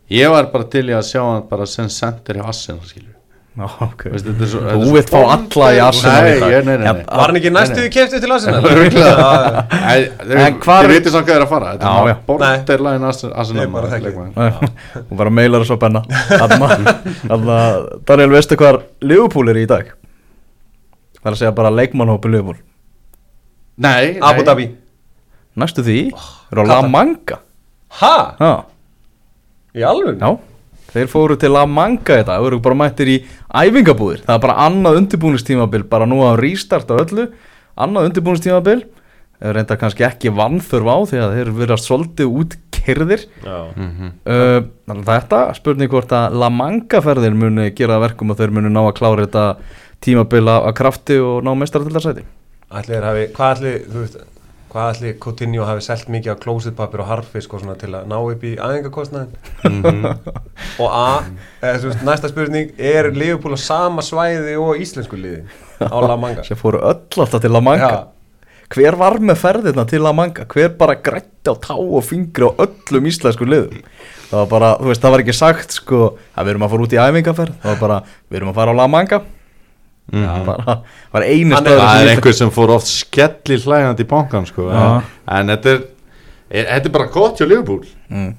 [0.10, 3.19] Ég var bara til í að sjá hann bara sem sendir í Arsenal skilur
[3.60, 6.76] Já, ok Veist, þetta er svo- Þú vilt fá alla í Arsenal Nei, ég- nei,
[6.80, 6.92] nei.
[7.10, 8.62] Var hann ekki næstu í keftu til Arsenal?
[10.30, 12.84] Þið hvar- veitir samt hvað er að fara Þetta er
[13.36, 14.06] Arsenal Ég bara þekki.
[14.08, 14.72] leikmaður.
[15.10, 16.02] Hún bara meilar þessu að benna
[16.40, 17.44] að
[18.08, 18.80] Daniel, veistu hvað
[19.12, 19.92] Liverpool er í dag?
[21.20, 22.60] Það er að segja bara leikmannhópi Liverpool
[23.80, 24.18] Nei.
[24.24, 24.70] Abu Dhabi
[25.60, 26.90] Næstu því eru á La Katar.
[26.96, 27.38] Manga
[28.00, 28.16] Ha?
[28.40, 28.54] Já,
[29.76, 30.20] Í alveg?
[30.22, 30.38] já
[30.94, 33.18] Þeir fóru til La Manga þetta Þeir eru bara mættir í
[33.50, 34.24] æfingabúðir.
[34.26, 37.28] Það er bara annað undirbúningstímabil Bara nú að rístarta öllu.
[37.80, 38.86] Annað undirbúningstímabil.
[39.40, 43.60] Þeir reynda kannski ekki vannþörf á Því að þeir verðast svolítið útkerðir Já.
[43.76, 44.10] Mhm.
[44.26, 44.58] Uh,
[44.90, 48.74] að þetta spurning hvort að La Manga ferðin muni gera það verkum og þeir muni
[48.74, 49.46] ná að klára þetta
[50.04, 52.26] tímabila að krafti og ná mestaratildarsæti
[52.70, 54.20] Ætli þeir hafi, hvað ætli, þú veist
[54.70, 58.18] Hvað ætli Coutinho hafi selt mikið á klósitpapir og harfisk og svona til að ná
[58.22, 59.32] upp í aðingakostnaðin
[59.66, 60.06] Mhm.
[60.80, 61.24] Og A,
[61.62, 65.42] eða, veist, næsta spurning Er Liverpool á sama svæði og íslensku liði
[65.82, 66.44] á La Manga?
[66.46, 68.04] sem fóru öll alltaf til La Manga Já.
[68.70, 72.54] hver var með ferðina til La Manga hver bara grætti á tá og fingri á
[72.62, 73.82] öllum íslensku liðum
[74.30, 76.00] það var bara, þú veist, það var ekki sagt sko
[76.38, 78.00] að við erum að fara út í æfingaferð það var bara,
[78.30, 79.22] við erum að fara á La Manga
[80.12, 80.46] Mhm.
[80.46, 80.76] bara,
[81.14, 84.70] var einu er- stöður Það er einhver sem fór oft skelli hlægandi í bankan sko.
[84.72, 85.02] Já.
[85.38, 85.82] en þetta er,
[86.52, 88.34] er þetta er bara gott hjá Liverpool mm.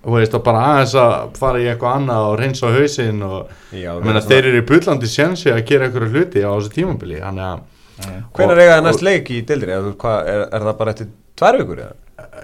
[0.00, 3.50] Þú veist að bara aðeins að fara í eitthvað annað og reynsa á hausinn og
[3.76, 7.18] Já, ég meina, þeir eru í bullandi sjensi að gera einhverju hluti á þessu tímabili
[7.20, 7.60] þannig að
[8.32, 11.82] Hvenær eiga það næst leik í hvað, er, er það bara eftir tvær vikur?
[11.84, 11.96] Eða?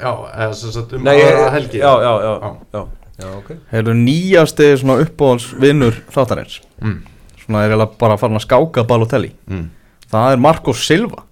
[0.03, 2.53] já, eða sem sagt um Nei, aðra helgi Já, já, já, Já.
[2.77, 2.83] já,
[3.25, 6.99] já, ok hefur nýjasti svona uppáhaldsvinnur þáttarins Mm.
[7.47, 9.33] Svona er eiginlega bara farin að skáka Balotelli.
[9.49, 9.71] Mm.
[10.11, 11.23] það er Marco Silva.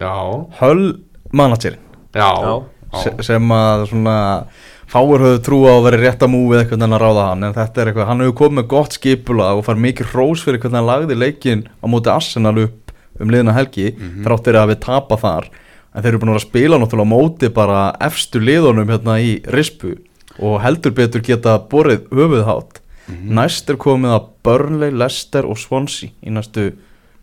[0.00, 1.00] Já, höll
[1.32, 1.80] managerinn.
[2.14, 3.02] Já, Já.
[3.02, 4.44] se- sem að svona
[4.90, 7.54] fáir höfðu trú á að vera rétt að múið eitthvað en að ráða hann en
[7.54, 10.78] þetta er eitthvað, hann hefur komið með gott skipula og fær mikið hrós fyrir hvernig
[10.80, 13.92] hann lagði leikin á móti Arsenal upp um liðina helgi
[14.24, 15.48] þráttir að við tapa þar.
[15.94, 19.96] En þeir eru búin að spila náttúrulega móti bara efstu liðunum hérna í rispu
[20.40, 26.32] og heldur betur geta borið höfuðhátt næst er komið að Burnley, Leicester og Swansea í
[26.34, 26.70] næstu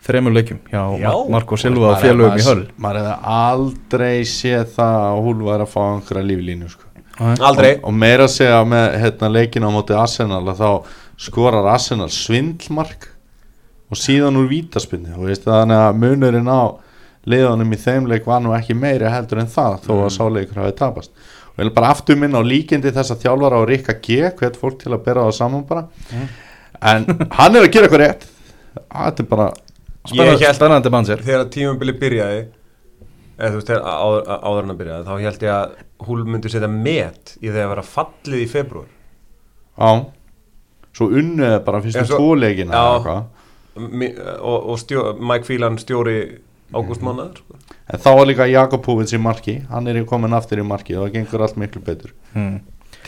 [0.08, 1.10] þremur leikjum hjá Já.
[1.12, 5.64] Mar Marko Silva og félögum í höll maður hefði aldrei séð það að hún var
[5.64, 6.84] að fá einhverja líflínu sko.
[7.18, 7.72] Aldrei.
[7.80, 10.70] Og, og meira að segja með hérna, leikina á móti Arsenal að þá
[11.28, 13.10] skorar Arsenal svindlmark
[13.90, 16.78] og síðan úr vítaspinni og veist, þannig að munurinn á
[17.28, 20.76] liðanum í þeim leik var nú ekki meiri heldur en það þó að sáleikur hafi
[20.78, 21.12] tapast
[21.58, 24.92] vil bara aftur minna á líkindi þess að þjálfara og Rikka G hvert fólk til
[24.94, 25.88] að bera það saman bara.
[26.82, 27.08] En
[27.40, 28.28] hann er að gera eitthvað rétt.
[28.78, 29.48] Þetta er bara
[30.08, 32.44] Ég spennandi, hélt- spennandi mannsir Þegar tímabili byrjaði
[33.38, 36.70] eða þú veist, þegar áður, áður að byrjaði þá held ég að húl myndi setja
[36.72, 38.88] met í þegar að vera fallið í februar
[39.78, 39.90] á
[40.98, 42.00] svo unnuði bara fyrstu.
[43.78, 46.16] Mi- og, og stjó, Mike Phelan stjóri
[46.76, 47.60] ágúst mánuður sko.
[47.88, 51.14] En þá var líka Jakobovits í marki Hann er komin aftur í marki og það
[51.20, 52.58] gengur allt miklu betur hmm.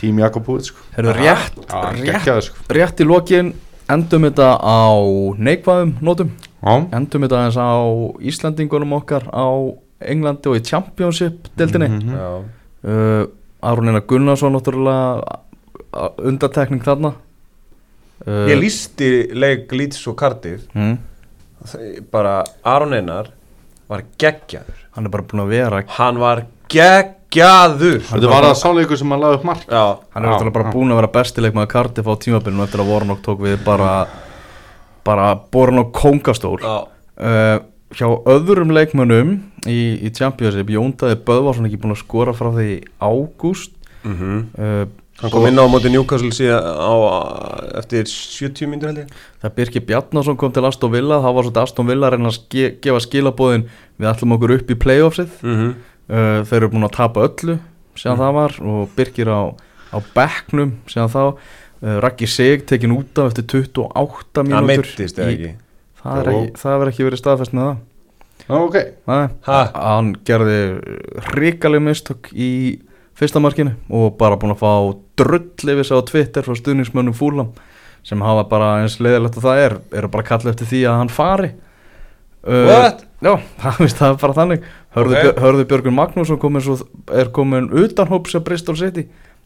[0.00, 0.86] Tím Jakobovits sko.
[0.96, 2.64] Herðu rétt, Já, rétt, sko.
[2.72, 3.52] rétt í lokin
[3.90, 4.88] endum þetta á
[5.40, 6.30] neikvæðum nótum,
[6.62, 7.72] Já, endum þetta eins á
[8.30, 9.46] Íslandingunum okkar á
[10.00, 12.14] Englandi og í Championship deltinni mm.
[12.14, 12.28] Já.
[12.88, 13.24] uh,
[13.60, 15.40] Aron Einar Gunnarsson náttúrulega
[15.92, 17.12] a- undantekning þarna
[18.24, 20.96] uh, Ég lísti leik Leeds og Cardiff mm,
[22.14, 23.34] bara Aron Einar
[23.90, 24.82] var geggjaður.
[24.94, 28.02] Hann er bara búin að vera hann var geggjaður.
[28.10, 29.64] Þetta var það sáleikur sem hann laði upp mark.
[29.66, 29.84] Já,
[30.14, 30.74] hann er náttúrulega bara já.
[30.76, 33.90] búin að vera bestileik með Cardiff á tímabilinu eftir að Warnock tók við bara
[35.06, 36.58] bara borun á kóngastól.
[36.62, 36.76] Já,
[37.18, 37.58] uh,
[37.96, 39.34] hjá öðrum leikmönnum
[39.66, 42.70] í, í Championship Jóndaði Böðvarsson ekki búin að skora frá því
[43.02, 43.74] ágúst.
[44.06, 44.36] Mhm.
[44.54, 44.84] Uh,
[45.20, 46.92] Hann kom inn á móti Newcastle síðan á,
[47.82, 49.10] eftir 70 mínútur held ég.
[49.42, 51.18] Það Birkir Bjarnason kom til Aston Villa.
[51.20, 53.66] Það var svolítið Aston Villa að reyna að ske, gefa skilabóðin
[54.00, 55.34] við ætlum okkur upp í playoffsið.
[55.44, 55.74] Mm -hmm.
[56.08, 57.58] uh, þeir eru búin að tapa öllu
[58.00, 59.40] síðan það var og Birkir á,
[59.92, 61.24] á bekknum síðan þá.
[61.80, 65.54] Uh, Raggi Sig tekin út af eftir 28 Hann mínútur meittist eða í- ekki?
[66.02, 67.76] Það er ekki, það verður ekki verið staðfest með það.
[68.48, 68.76] Ok.
[69.06, 69.70] Nei, Ha?
[69.74, 70.80] hann gerði
[71.28, 72.80] hrikaleg mistök í
[73.20, 74.72] fyrsta markinu og bara búin að fá
[75.20, 77.52] drull yfir sig á Twitter frá stuðningsmönnum fúlam
[78.06, 81.12] sem hafa bara eins leiðilegt og það er eru bara kallið eftir því að hann
[81.12, 81.50] fari
[82.40, 83.02] Uh, What?
[83.20, 84.62] Já, það, er bara þannig
[84.96, 85.26] Hörðu, Ok.
[85.28, 85.42] okay.
[85.44, 86.78] Hörðu Björgun Magnússon komin svo,
[87.12, 89.02] er komin utan hóps að Bristol City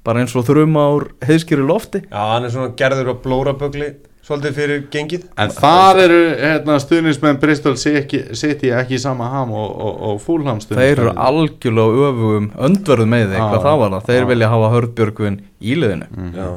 [0.06, 3.88] bara eins og þrjum ár heiðskýri lofti Já, hann er svona gerður á blórabögli
[4.24, 5.24] svolítið fyrir gengið.
[5.40, 10.62] En þar eru hérna, stuðnismenn Bristol City ekki í sama ham og, og, og Fulham
[10.64, 14.28] Þeir eru algjörlega öfugum öndverðu með þig hvað það var það, þeir já.
[14.32, 16.30] vilja hafa Hörðu Björgun í liðinu.
[16.38, 16.48] Já.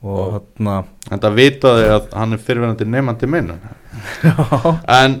[0.00, 0.78] Og hérna
[1.10, 3.52] En það vitaði að hann er fyrirverandi nefandi minn.
[5.00, 5.16] En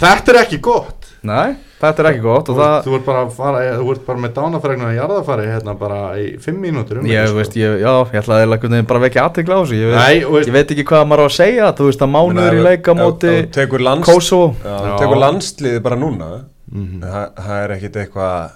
[0.00, 1.12] þetta er ekki gott.
[1.22, 4.04] Nei, þetta er ekki gott Þú, og það, þú ert bara að fara, þú ert
[4.06, 7.76] bara með dánafræknu að jarðafari hérna bara í fimm mínútur um ég þetta, veist, ég,
[7.82, 10.56] já, ég ætlaði veginn bara að vekja aðtekla á þessu ég, Nei, og veist- ég
[10.56, 13.44] veit ekki hvað maður á að segja þú veist að mánuður í leika móti Ef
[13.46, 16.30] þú tekur lands- Kosovo þú tekur landsliði bara núna
[16.72, 17.00] Mhm.
[17.04, 18.50] það það er ekkit eitthvað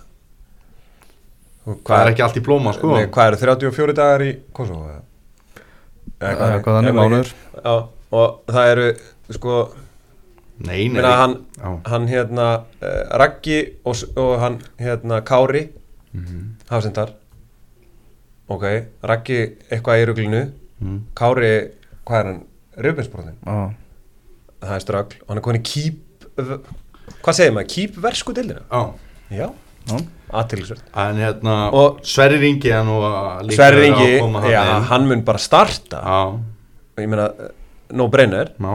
[1.67, 4.87] Það er ekki allt í blóma sko Nei, hvað eru 34 dagar í Kosovo?
[4.87, 5.03] eða?
[6.17, 7.33] Eða Eða hvað þannig, mánuður.
[7.65, 7.73] Já,
[8.21, 8.87] og það eru
[9.37, 9.57] sko,
[10.59, 11.03] Nei, nei.
[11.03, 11.35] hann,
[11.85, 12.47] hann hérna
[12.83, 15.69] uh, Raggi og, og hann hérna Kári
[16.17, 16.57] Mhm.
[16.71, 17.11] hafsendar.
[18.49, 18.63] Ok,
[19.05, 19.41] Raggi
[19.71, 20.41] eitthvað í ruglinu.
[20.81, 21.01] Mhm.
[21.19, 21.51] Kári,
[22.07, 22.43] hvað er hann?
[22.77, 23.75] Raupinsbrotin, Já.
[24.61, 28.61] það er strögl og hann er komin í kýp hvað segir maður, kýp versku dildina
[28.69, 28.83] Já.
[29.31, 29.47] Já,
[29.89, 30.01] Já.
[30.95, 32.83] En hérna, Og- Sverri Ringi er
[33.55, 36.01] Sverri vera að Ingi, koma já, hann mun bara starta.
[36.03, 36.41] Já,
[37.03, 37.49] ég meina, eh,
[37.93, 38.75] no brainer já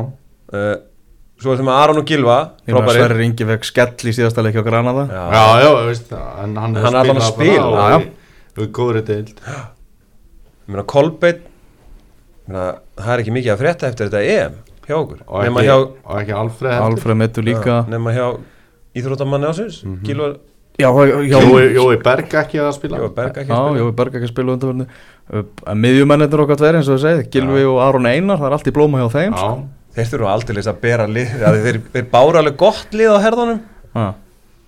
[0.53, 0.75] uh,
[1.41, 2.37] svo erum við Aron og Gilva.
[2.67, 5.21] Sverri Ingi fekk skell í síðasta leiki á Granada Já.
[5.33, 8.09] Já, já, veist En hann, Hann er allan að spila, og já, já.
[8.61, 12.67] Við góðri deild ég meina Kolbeinn ég meina,
[12.99, 16.15] það er ekki mikið að frétta eftir þetta EM hjá okkur Og ekki, hjá, og
[16.21, 16.77] ekki Alfred.
[16.85, 18.25] Alfred Metu líka nema hjá
[18.97, 19.99] íþróttamanni ásins Mhm.
[20.05, 20.31] Gilva,
[20.79, 21.37] Já, já,
[21.75, 24.53] Jói, Berg ekki að spila Jói Berg ekki að spila Jói Berg ekki að spila
[24.55, 24.87] undanverðinu
[25.83, 28.73] miðjumennir okkar tveir eins og þú segið Gilvi og Aron Einar, það er allt í
[28.75, 29.51] blóma hjá þeim sko.
[29.51, 33.17] Já, þeir þurfa aldrei að bera lið að þeir, þeir bára alveg gott lið á
[33.25, 33.61] herðunum.
[33.95, 34.07] Ha.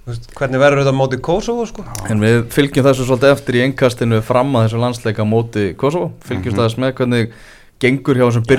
[0.04, 1.86] Þú veist, hvernig verður þetta móti Kosovo sko?
[2.12, 6.10] En við fylgjum þessu svolítið eftir í engkastinu fram að þessu landsleika móti Kosovo.
[6.28, 7.38] Fylgjumst aðeins með hvernig
[7.84, 8.50] gengur hjá þessum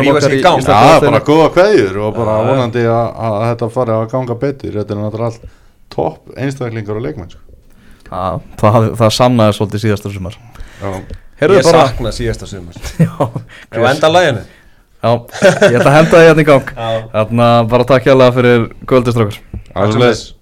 [0.00, 0.64] rífa sig í gang.
[0.64, 2.48] Já, bara góða kveðjur og bara Já.
[2.48, 4.80] vonandi að, að þetta fari að ganga betur.
[4.80, 5.54] Þetta er náttúrulega allt
[5.92, 7.44] topp einstaklingar og leikmenn sko.
[8.08, 10.40] það, það, það sannaði svolítið síðastur sumar.
[10.80, 10.90] Já,
[11.40, 13.12] Heyrðu ég bara sakna síðasta sumar Já,
[13.68, 14.44] ef enda læginu
[15.06, 15.12] Já,
[15.70, 16.72] ég ætla að henda það hérna í gang.
[16.76, 16.88] Já.
[17.14, 19.38] Þarna bara takk hjá fyrir kvöldistrákar
[19.76, 20.35] alveg